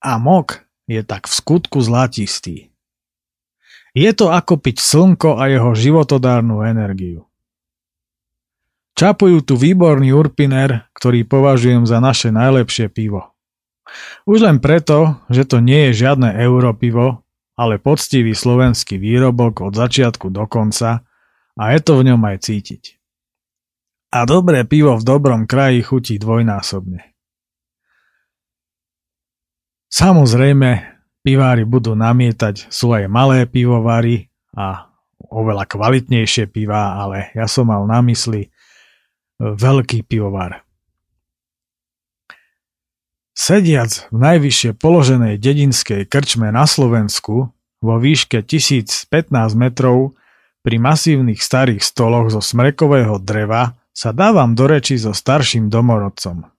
a 0.00 0.16
mok 0.16 0.64
je 0.88 1.04
tak 1.04 1.28
v 1.28 1.36
skutku 1.36 1.84
zlatistý. 1.84 2.72
Je 3.92 4.08
to 4.16 4.32
ako 4.32 4.56
piť 4.56 4.80
slnko 4.80 5.36
a 5.36 5.52
jeho 5.52 5.76
životodárnu 5.76 6.64
energiu. 6.64 7.27
Čapujú 8.98 9.46
tu 9.46 9.54
výborný 9.54 10.10
urpiner, 10.10 10.90
ktorý 10.90 11.22
považujem 11.22 11.86
za 11.86 12.02
naše 12.02 12.34
najlepšie 12.34 12.90
pivo. 12.90 13.30
Už 14.26 14.42
len 14.42 14.58
preto, 14.58 15.22
že 15.30 15.46
to 15.46 15.62
nie 15.62 15.88
je 15.88 16.02
žiadne 16.02 16.34
europivo, 16.34 17.22
ale 17.54 17.78
poctivý 17.78 18.34
slovenský 18.34 18.98
výrobok 18.98 19.70
od 19.70 19.78
začiatku 19.78 20.34
do 20.34 20.42
konca 20.50 21.06
a 21.54 21.62
je 21.70 21.78
to 21.78 22.02
v 22.02 22.10
ňom 22.10 22.26
aj 22.26 22.36
cítiť. 22.50 22.82
A 24.18 24.26
dobré 24.26 24.66
pivo 24.66 24.98
v 24.98 25.06
dobrom 25.06 25.46
kraji 25.46 25.78
chutí 25.86 26.18
dvojnásobne. 26.18 27.14
Samozrejme, 29.94 30.70
pivári 31.22 31.62
budú 31.62 31.94
namietať, 31.94 32.66
sú 32.66 32.90
aj 32.98 33.06
malé 33.06 33.46
pivovary 33.46 34.26
a 34.58 34.90
oveľa 35.30 35.70
kvalitnejšie 35.70 36.50
piva, 36.50 36.98
ale 36.98 37.30
ja 37.38 37.46
som 37.46 37.70
mal 37.70 37.86
na 37.86 38.02
mysli 38.02 38.50
veľký 39.38 40.04
pivovar. 40.04 40.66
Sediac 43.38 44.10
v 44.10 44.18
najvyššie 44.18 44.74
položenej 44.74 45.38
dedinskej 45.38 46.10
krčme 46.10 46.50
na 46.50 46.66
Slovensku 46.66 47.54
vo 47.78 47.94
výške 48.02 48.42
1015 48.42 49.06
metrov 49.54 50.18
pri 50.66 50.82
masívnych 50.82 51.38
starých 51.38 51.86
stoloch 51.86 52.34
zo 52.34 52.42
smrekového 52.42 53.22
dreva 53.22 53.78
sa 53.94 54.10
dávam 54.10 54.58
do 54.58 54.66
reči 54.66 54.98
so 54.98 55.14
starším 55.14 55.70
domorodcom. 55.70 56.50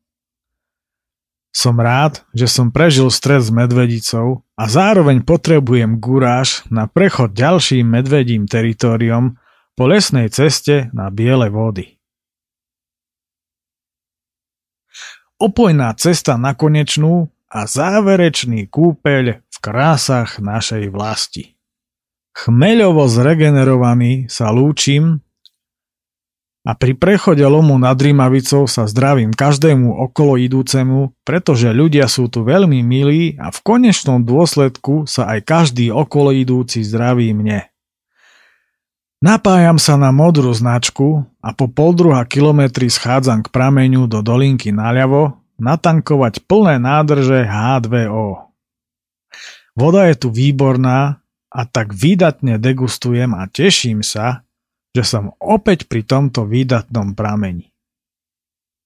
Som 1.51 1.75
rád, 1.83 2.23
že 2.31 2.47
som 2.47 2.71
prežil 2.71 3.11
stres 3.11 3.49
s 3.49 3.51
medvedicou 3.51 4.47
a 4.55 4.71
zároveň 4.71 5.27
potrebujem 5.27 5.99
guráž 5.99 6.63
na 6.71 6.87
prechod 6.87 7.35
ďalším 7.35 7.83
medvedím 7.99 8.47
teritoriom 8.47 9.35
po 9.75 9.83
lesnej 9.83 10.31
ceste 10.31 10.87
na 10.95 11.11
biele 11.11 11.51
vody. 11.51 11.98
Opojná 15.39 15.95
cesta 15.95 16.35
na 16.35 16.51
konečnú 16.51 17.31
a 17.47 17.63
záverečný 17.63 18.67
kúpeľ 18.67 19.39
v 19.39 19.57
krásach 19.63 20.43
našej 20.43 20.91
vlasti. 20.91 21.55
Chmeľovo 22.35 23.07
zregenerovaný 23.07 24.27
sa 24.27 24.51
lúčim 24.51 25.23
a 26.67 26.75
pri 26.75 26.91
prechode 26.91 27.47
lomu 27.47 27.79
nad 27.79 27.95
Rímavicou 27.95 28.67
sa 28.67 28.83
zdravím 28.83 29.31
každému 29.31 30.11
okolo 30.11 30.35
idúcemu, 30.35 31.15
pretože 31.23 31.71
ľudia 31.71 32.11
sú 32.11 32.27
tu 32.27 32.43
veľmi 32.43 32.83
milí 32.83 33.39
a 33.39 33.47
v 33.47 33.59
konečnom 33.63 34.19
dôsledku 34.27 35.07
sa 35.07 35.31
aj 35.31 35.47
každý 35.47 35.87
okolo 35.87 36.35
idúci 36.35 36.83
zdraví 36.83 37.31
mne. 37.31 37.71
Napájam 39.19 39.75
sa 39.75 39.99
na 39.99 40.15
modrú 40.15 40.47
značku 40.55 41.27
a 41.43 41.51
po 41.51 41.67
pol 41.67 41.91
druha 41.91 42.23
kilometri 42.23 42.87
schádzam 42.87 43.43
k 43.43 43.51
prameňu 43.51 44.07
do 44.07 44.23
dolinky 44.23 44.71
naľavo 44.71 45.35
natankovať 45.59 46.47
plné 46.47 46.79
nádrže 46.79 47.43
H2O. 47.43 48.47
Voda 49.75 50.07
je 50.07 50.15
tu 50.15 50.31
výborná 50.31 51.19
a 51.51 51.61
tak 51.67 51.91
výdatne 51.91 52.63
degustujem 52.63 53.35
a 53.35 53.43
teším 53.51 54.07
sa, 54.07 54.47
že 54.95 55.03
som 55.03 55.35
opäť 55.43 55.91
pri 55.91 56.07
tomto 56.07 56.47
výdatnom 56.47 57.11
prameni. 57.11 57.75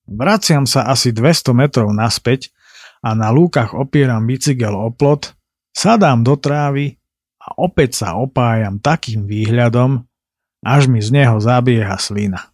Vraciam 0.09 0.65
sa 0.65 0.89
asi 0.89 1.13
200 1.13 1.53
metrov 1.53 1.93
naspäť 1.93 2.49
a 3.05 3.13
na 3.13 3.29
lúkach 3.29 3.77
opieram 3.77 4.25
bicykel 4.25 4.73
o 4.73 4.89
plot, 4.89 5.37
sadám 5.77 6.25
do 6.25 6.33
trávy 6.41 6.97
a 7.37 7.53
opäť 7.61 8.01
sa 8.01 8.17
opájam 8.17 8.81
takým 8.81 9.29
výhľadom, 9.29 10.09
až 10.63 10.87
mi 10.87 11.03
z 11.03 11.11
neho 11.11 11.37
zabieha 11.37 11.99
slina. 11.99 12.49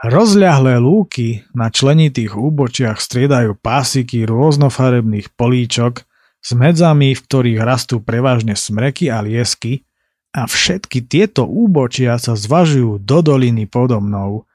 Rozľahlé 0.00 0.80
lúky 0.80 1.44
na 1.52 1.68
členitých 1.68 2.32
úbočiach 2.32 2.96
striedajú 2.96 3.52
pásiky 3.60 4.24
rôznofarebných 4.24 5.36
políčok 5.36 6.08
s 6.40 6.50
medzami, 6.56 7.12
v 7.12 7.20
ktorých 7.20 7.60
rastú 7.60 8.00
prevažne 8.00 8.56
smreky 8.56 9.12
a 9.12 9.20
liesky 9.20 9.84
a 10.32 10.48
všetky 10.48 11.04
tieto 11.04 11.44
úbočia 11.44 12.16
sa 12.16 12.32
zvažujú 12.32 13.02
do 13.04 13.18
doliny 13.20 13.68
podo 13.68 14.00
mnou, 14.00 14.48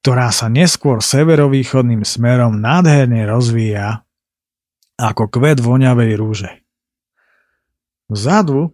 ktorá 0.00 0.32
sa 0.32 0.48
neskôr 0.48 1.04
severovýchodným 1.04 2.00
smerom 2.00 2.56
nádherne 2.56 3.26
rozvíja 3.28 4.06
ako 4.96 5.28
kvet 5.28 5.60
voňavej 5.60 6.10
rúže. 6.16 6.50
Vzadu, 8.08 8.72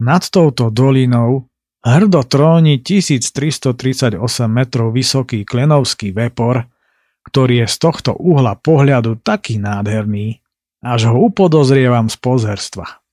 nad 0.00 0.22
touto 0.26 0.68
dolinou, 0.72 1.48
Hrdo 1.86 2.26
tróni 2.26 2.82
1338 2.82 4.18
metrov 4.50 4.90
vysoký 4.90 5.46
klenovský 5.46 6.10
vepor, 6.10 6.66
ktorý 7.30 7.62
je 7.62 7.66
z 7.70 7.76
tohto 7.78 8.10
uhla 8.18 8.58
pohľadu 8.58 9.22
taký 9.22 9.62
nádherný, 9.62 10.42
až 10.82 11.14
ho 11.14 11.30
upodozrievam 11.30 12.10
z 12.10 12.18
pozerstva. 12.18 13.06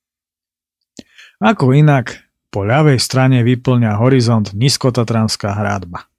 Ako 1.38 1.70
inak, 1.78 2.26
po 2.50 2.66
ľavej 2.66 2.98
strane 2.98 3.46
vyplňa 3.46 4.02
horizont 4.02 4.50
Niskotatranská 4.58 5.54
hradba. 5.54 6.10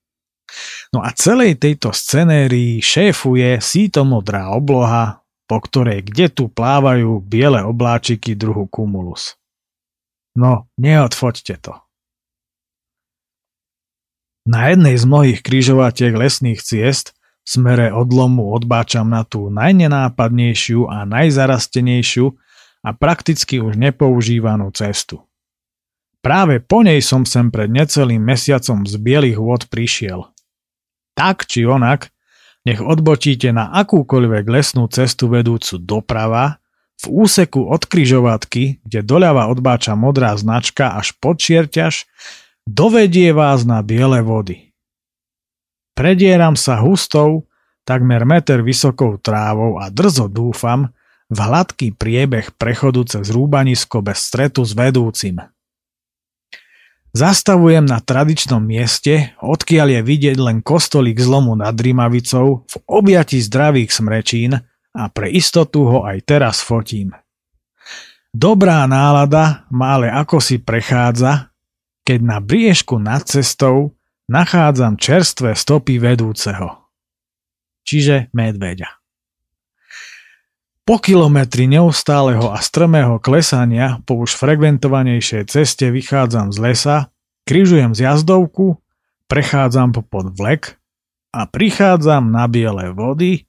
No 0.94 1.02
a 1.02 1.10
celej 1.10 1.58
tejto 1.58 1.90
scenérii 1.90 2.78
šéfuje 2.78 3.58
sítomodrá 3.58 4.54
obloha, 4.54 5.26
po 5.50 5.58
ktorej 5.58 6.06
kde 6.06 6.30
tu 6.30 6.46
plávajú 6.46 7.18
biele 7.18 7.66
obláčiky 7.66 8.38
druhu 8.38 8.70
cumulus. 8.70 9.34
No, 10.34 10.66
neodfoďte 10.78 11.56
to. 11.62 11.74
Na 14.44 14.68
jednej 14.68 14.98
z 15.00 15.04
mnohých 15.08 15.40
križovatiek 15.40 16.12
lesných 16.12 16.60
ciest 16.60 17.16
v 17.44 17.48
smere 17.48 17.94
odlomu 17.94 18.52
odbáčam 18.52 19.08
na 19.08 19.24
tú 19.24 19.48
najnenápadnejšiu 19.48 20.84
a 20.90 21.08
najzarastenejšiu 21.08 22.34
a 22.84 22.90
prakticky 22.92 23.62
už 23.64 23.80
nepoužívanú 23.80 24.68
cestu. 24.76 25.24
Práve 26.20 26.60
po 26.60 26.84
nej 26.84 27.00
som 27.00 27.24
sem 27.24 27.48
pred 27.48 27.72
necelým 27.72 28.20
mesiacom 28.20 28.84
z 28.84 28.96
bielých 28.96 29.40
vôd 29.40 29.62
prišiel. 29.68 30.28
Tak 31.16 31.48
či 31.48 31.64
onak, 31.64 32.12
nech 32.64 32.80
odbočíte 32.80 33.52
na 33.52 33.72
akúkoľvek 33.72 34.44
lesnú 34.48 34.88
cestu 34.88 35.28
vedúcu 35.28 35.76
doprava, 35.80 36.63
v 37.04 37.28
úseku 37.28 37.68
od 37.68 37.84
kryžovatky, 37.84 38.80
kde 38.80 39.00
doľava 39.04 39.52
odbáča 39.52 39.92
modrá 39.92 40.32
značka 40.40 40.96
až 40.96 41.12
pod 41.20 41.36
čierťaž, 41.36 42.08
dovedie 42.64 43.36
vás 43.36 43.68
na 43.68 43.84
biele 43.84 44.24
vody. 44.24 44.72
Predieram 45.94 46.56
sa 46.56 46.80
hustou, 46.80 47.46
takmer 47.84 48.24
meter 48.24 48.64
vysokou 48.64 49.20
trávou 49.20 49.78
a 49.78 49.92
drzo 49.92 50.26
dúfam 50.26 50.90
v 51.28 51.38
hladký 51.38 51.92
priebeh 51.94 52.56
prechodu 52.56 53.04
cez 53.04 53.28
rúbanisko 53.30 54.00
bez 54.00 54.24
stretu 54.24 54.64
s 54.64 54.72
vedúcim. 54.72 55.38
Zastavujem 57.14 57.86
na 57.86 58.02
tradičnom 58.02 58.58
mieste, 58.58 59.38
odkiaľ 59.38 59.86
je 59.86 60.00
vidieť 60.02 60.36
len 60.40 60.58
kostolík 60.66 61.22
zlomu 61.22 61.54
nad 61.54 61.78
Rimavicou 61.78 62.66
v 62.66 62.74
objati 62.90 63.38
zdravých 63.38 63.94
smrečín 63.94 64.58
a 64.94 65.10
pre 65.10 65.28
istotu 65.28 65.84
ho 65.90 66.06
aj 66.06 66.22
teraz 66.22 66.62
fotím. 66.62 67.10
Dobrá 68.30 68.86
nálada 68.86 69.66
ma 69.70 69.98
ale 69.98 70.10
ako 70.10 70.38
si 70.38 70.62
prechádza 70.62 71.54
keď 72.04 72.20
na 72.20 72.38
briežku 72.38 73.00
nad 73.00 73.24
cestou 73.24 73.96
nachádzam 74.28 75.00
čerstvé 75.00 75.56
stopy 75.56 75.96
vedúceho. 75.96 76.84
Čiže 77.84 78.32
medveďa. 78.36 79.00
Po 80.84 81.00
kilometri 81.00 81.64
neustáleho 81.64 82.52
a 82.52 82.60
strmého 82.60 83.16
klesania 83.16 84.04
po 84.04 84.20
už 84.20 84.36
frekventovanejšej 84.36 85.48
ceste 85.48 85.88
vychádzam 85.88 86.52
z 86.52 86.58
lesa, 86.60 86.96
križujem 87.48 87.96
z 87.96 88.04
jazdovku, 88.04 88.76
prechádzam 89.24 89.96
po 89.96 90.04
pod 90.04 90.36
vlek 90.36 90.76
a 91.32 91.48
prichádzam 91.48 92.28
na 92.28 92.44
biele 92.52 92.92
vody, 92.92 93.48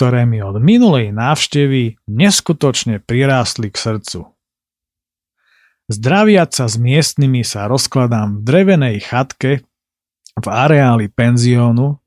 ktoré 0.00 0.24
mi 0.24 0.40
od 0.40 0.56
minulej 0.56 1.12
návštevy 1.12 2.08
neskutočne 2.08 3.04
prirástli 3.04 3.68
k 3.68 3.76
srdcu. 3.76 4.32
Zdraviať 5.92 6.56
sa 6.56 6.72
s 6.72 6.80
miestnymi 6.80 7.44
sa 7.44 7.68
rozkladám 7.68 8.40
v 8.40 8.48
drevenej 8.48 8.96
chatke 9.04 9.60
v 10.40 10.46
areáli 10.48 11.12
penziónu 11.12 12.00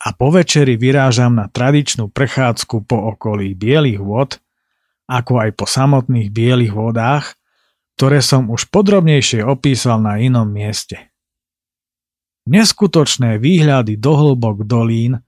a 0.00 0.08
po 0.16 0.32
večeri 0.32 0.80
vyrážam 0.80 1.36
na 1.36 1.52
tradičnú 1.52 2.08
prechádzku 2.08 2.88
po 2.88 3.12
okolí 3.12 3.52
bielých 3.52 4.00
vod, 4.00 4.40
ako 5.04 5.36
aj 5.36 5.60
po 5.60 5.68
samotných 5.68 6.32
bielých 6.32 6.72
vodách, 6.72 7.36
ktoré 8.00 8.24
som 8.24 8.48
už 8.48 8.72
podrobnejšie 8.72 9.44
opísal 9.44 10.00
na 10.00 10.16
inom 10.24 10.48
mieste. 10.48 11.12
Neskutočné 12.48 13.36
výhľady 13.36 14.00
do 14.00 14.12
hlbok 14.16 14.64
dolín 14.64 15.20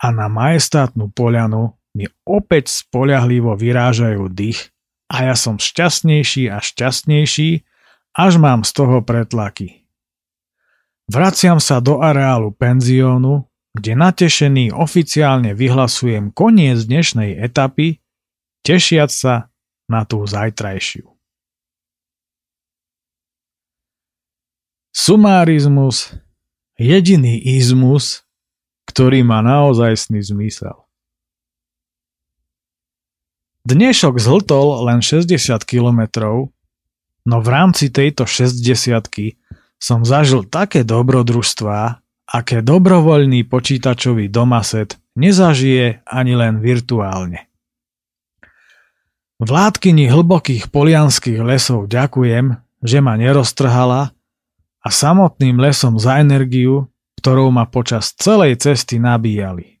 a 0.00 0.06
na 0.08 0.32
majestátnu 0.32 1.12
poľanu 1.12 1.76
mi 1.92 2.08
opäť 2.24 2.72
spoľahlivo 2.72 3.52
vyrážajú 3.52 4.32
dých 4.32 4.72
a 5.12 5.28
ja 5.28 5.34
som 5.36 5.60
šťastnejší 5.60 6.48
a 6.48 6.62
šťastnejší, 6.62 7.66
až 8.14 8.32
mám 8.38 8.64
z 8.64 8.70
toho 8.72 9.02
pretlaky. 9.04 9.84
Vraciam 11.10 11.58
sa 11.58 11.82
do 11.82 11.98
areálu 11.98 12.54
penziónu, 12.54 13.50
kde 13.74 13.98
natešený 13.98 14.70
oficiálne 14.70 15.54
vyhlasujem 15.54 16.30
koniec 16.30 16.78
dnešnej 16.86 17.34
etapy, 17.38 17.98
tešiac 18.62 19.10
sa 19.10 19.34
na 19.90 20.06
tú 20.06 20.22
zajtrajšiu. 20.22 21.10
Sumárizmus, 24.94 26.14
jediný 26.78 27.38
izmus, 27.38 28.26
ktorý 28.90 29.22
má 29.22 29.38
naozajstný 29.46 30.18
zmysel. 30.18 30.74
Dnešok 33.62 34.18
zhltol 34.18 34.82
len 34.90 34.98
60 34.98 35.30
km, 35.62 36.10
no 37.22 37.36
v 37.38 37.48
rámci 37.48 37.94
tejto 37.94 38.26
60 38.26 38.58
som 39.78 40.02
zažil 40.02 40.42
také 40.50 40.82
dobrodružstvá, 40.82 42.02
aké 42.26 42.66
dobrovoľný 42.66 43.46
počítačový 43.46 44.26
domaset 44.26 44.98
nezažije 45.14 46.02
ani 46.02 46.34
len 46.34 46.58
virtuálne. 46.58 47.46
Vládkyni 49.40 50.10
hlbokých 50.10 50.68
polianských 50.68 51.40
lesov 51.40 51.88
ďakujem, 51.88 52.60
že 52.84 52.98
ma 53.00 53.16
neroztrhala 53.16 54.12
a 54.84 54.88
samotným 54.88 55.56
lesom 55.56 55.96
za 55.96 56.20
energiu, 56.20 56.89
ktorou 57.20 57.52
ma 57.52 57.68
počas 57.68 58.16
celej 58.16 58.64
cesty 58.64 58.96
nabíjali. 58.96 59.80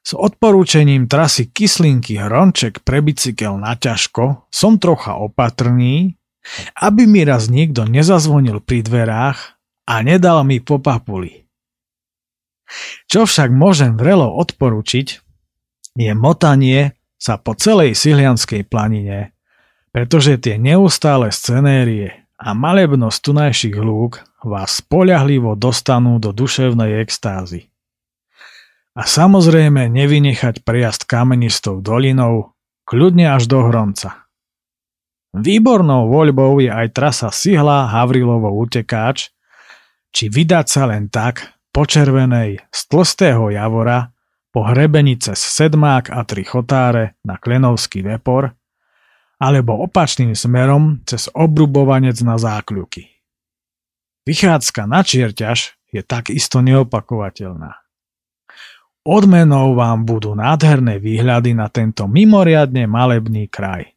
S 0.00 0.16
odporúčením 0.16 1.10
trasy 1.10 1.52
Kyslinky 1.52 2.16
Hronček 2.16 2.80
pre 2.86 3.04
bicykel 3.04 3.60
na 3.60 3.76
ťažko 3.76 4.48
som 4.48 4.80
trocha 4.80 5.18
opatrný, 5.18 6.16
aby 6.80 7.04
mi 7.04 7.20
raz 7.26 7.52
niekto 7.52 7.84
nezazvonil 7.84 8.64
pri 8.64 8.80
dverách 8.80 9.38
a 9.84 9.94
nedal 10.00 10.46
mi 10.48 10.62
po. 10.62 10.80
Čo 13.10 13.26
však 13.26 13.50
môžem 13.50 13.98
vrelo 13.98 14.30
odporučiť, 14.40 15.06
je 15.98 16.12
motanie 16.14 16.96
sa 17.20 17.36
po 17.36 17.52
celej 17.52 17.98
Sihlianskej 17.98 18.64
planine, 18.64 19.36
pretože 19.92 20.38
tie 20.40 20.56
neustále 20.56 21.28
scenérie 21.34 22.24
a 22.40 22.56
malebnosť 22.56 23.18
tunajších 23.20 23.76
lúk 23.76 24.24
vás 24.44 24.80
spoľahlivo 24.84 25.56
dostanú 25.56 26.20
do 26.22 26.30
duševnej 26.30 27.00
extázy. 27.00 27.70
A 28.94 29.06
samozrejme 29.06 29.86
nevynechať 29.86 30.66
prejazd 30.66 31.06
kamenistou 31.06 31.78
dolinou, 31.78 32.52
kľudne 32.84 33.30
až 33.30 33.46
do 33.46 33.62
Hronca. 33.62 34.26
Výbornou 35.30 36.10
voľbou 36.10 36.58
je 36.58 36.66
aj 36.66 36.90
trasa 36.90 37.30
Sihla 37.30 37.86
Havrilovo 37.86 38.50
utekáč, 38.50 39.30
či 40.10 40.26
vydať 40.26 40.66
sa 40.66 40.90
len 40.90 41.06
tak 41.06 41.54
po 41.70 41.86
červenej 41.86 42.66
z 42.66 42.80
tlstého 42.90 43.54
javora 43.54 44.10
po 44.50 44.66
hrebení 44.66 45.14
cez 45.22 45.38
Sedmák 45.38 46.10
a 46.10 46.26
tri 46.26 46.42
chotáre 46.42 47.14
na 47.22 47.38
Klenovský 47.38 48.02
vepor, 48.02 48.50
alebo 49.38 49.78
opačným 49.86 50.34
smerom 50.34 51.06
cez 51.06 51.30
obrubovanec 51.30 52.18
na 52.26 52.34
zákľuky. 52.34 53.09
Vychádzka 54.28 54.84
na 54.84 55.00
čierťaž 55.00 55.76
je 55.90 56.02
takisto 56.04 56.60
neopakovateľná. 56.60 57.80
Odmenou 59.00 59.72
vám 59.72 60.04
budú 60.04 60.36
nádherné 60.36 61.00
výhľady 61.00 61.56
na 61.56 61.72
tento 61.72 62.04
mimoriadne 62.04 62.84
malebný 62.84 63.48
kraj. 63.48 63.96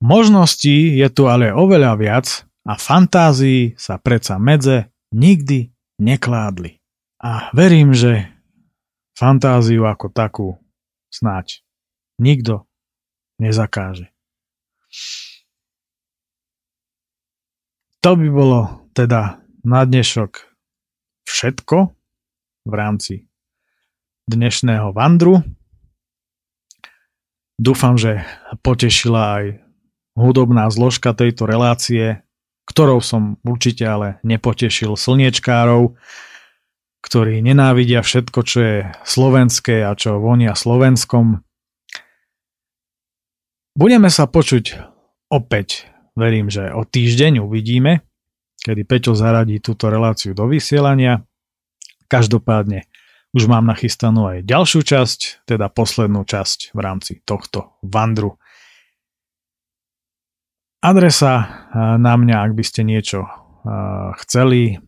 Možností 0.00 0.96
je 0.96 1.08
tu 1.12 1.28
ale 1.28 1.52
oveľa 1.52 1.92
viac 2.00 2.26
a 2.64 2.80
fantázii 2.80 3.76
sa 3.76 4.00
predsa 4.00 4.40
medze 4.40 4.88
nikdy 5.12 5.68
nekládli. 6.00 6.80
A 7.20 7.52
verím, 7.52 7.92
že 7.92 8.32
fantáziu 9.12 9.84
ako 9.84 10.08
takú 10.08 10.48
snáď 11.12 11.60
nikto 12.16 12.64
nezakáže. 13.36 14.08
To 18.00 18.16
by 18.16 18.28
bolo 18.32 18.88
teda 18.96 19.36
na 19.60 19.84
dnešok 19.84 20.48
všetko 21.28 21.76
v 22.64 22.72
rámci 22.72 23.28
dnešného 24.24 24.96
vandru. 24.96 25.44
Dúfam, 27.60 28.00
že 28.00 28.24
potešila 28.64 29.22
aj 29.36 29.44
hudobná 30.16 30.64
zložka 30.72 31.12
tejto 31.12 31.44
relácie, 31.44 32.24
ktorou 32.64 33.04
som 33.04 33.36
určite 33.44 33.84
ale 33.84 34.08
nepotešil 34.24 34.96
slniečkárov, 34.96 35.92
ktorí 37.04 37.44
nenávidia 37.44 38.00
všetko, 38.00 38.38
čo 38.44 38.58
je 38.60 38.78
slovenské 39.04 39.84
a 39.84 39.92
čo 39.92 40.20
vonia 40.20 40.56
Slovenskom. 40.56 41.44
Budeme 43.76 44.08
sa 44.08 44.24
počuť 44.24 44.76
opäť, 45.28 45.88
verím, 46.16 46.48
že 46.48 46.72
o 46.72 46.84
týždeň 46.84 47.44
uvidíme, 47.44 48.04
kedy 48.60 48.82
Peťo 48.84 49.12
zaradí 49.16 49.58
túto 49.58 49.88
reláciu 49.88 50.36
do 50.36 50.44
vysielania. 50.46 51.24
Každopádne 52.10 52.86
už 53.30 53.46
mám 53.46 53.62
nachystanú 53.62 54.26
aj 54.26 54.42
ďalšiu 54.42 54.82
časť, 54.82 55.46
teda 55.46 55.70
poslednú 55.70 56.26
časť 56.26 56.74
v 56.74 56.80
rámci 56.82 57.22
tohto 57.22 57.78
vandru. 57.80 58.36
Adresa 60.80 61.68
na 62.00 62.14
mňa, 62.16 62.36
ak 62.40 62.52
by 62.56 62.64
ste 62.64 62.82
niečo 62.82 63.28
chceli, 64.24 64.80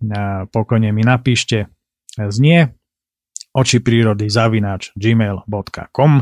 pokojne 0.48 0.88
mi 0.90 1.04
napíšte 1.04 1.68
znie 2.16 2.72
oči 3.52 3.84
prírody 3.84 4.32
zavináč 4.32 4.96
gmail.com 4.96 6.12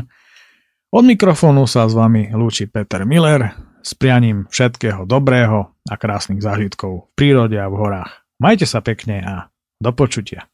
Od 0.91 1.03
mikrofónu 1.07 1.63
sa 1.63 1.87
s 1.87 1.95
vami 1.95 2.27
lúči 2.35 2.67
Peter 2.67 3.07
Miller 3.07 3.70
s 3.81 3.97
prianím 3.97 4.45
všetkého 4.49 5.05
dobrého 5.05 5.73
a 5.89 5.95
krásnych 5.97 6.41
zážitkov 6.41 7.11
v 7.11 7.13
prírode 7.17 7.57
a 7.57 7.67
v 7.67 7.75
horách. 7.77 8.11
Majte 8.41 8.65
sa 8.65 8.81
pekne 8.81 9.21
a 9.21 9.35
do 9.81 9.91
počutia. 9.93 10.45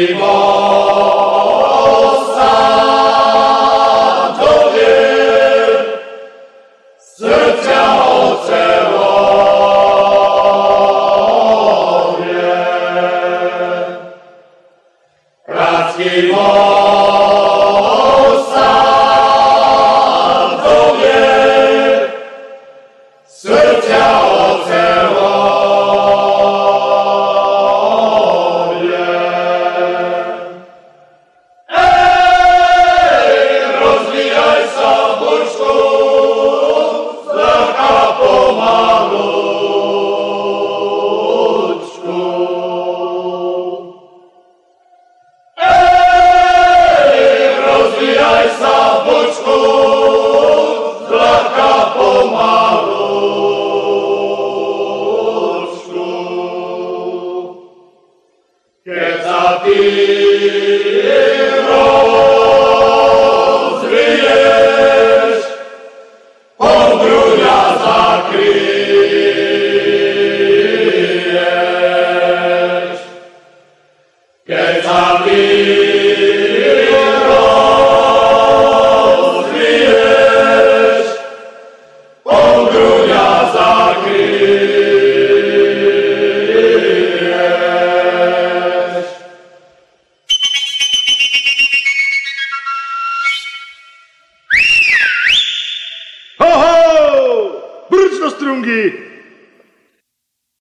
Viva 0.00 0.39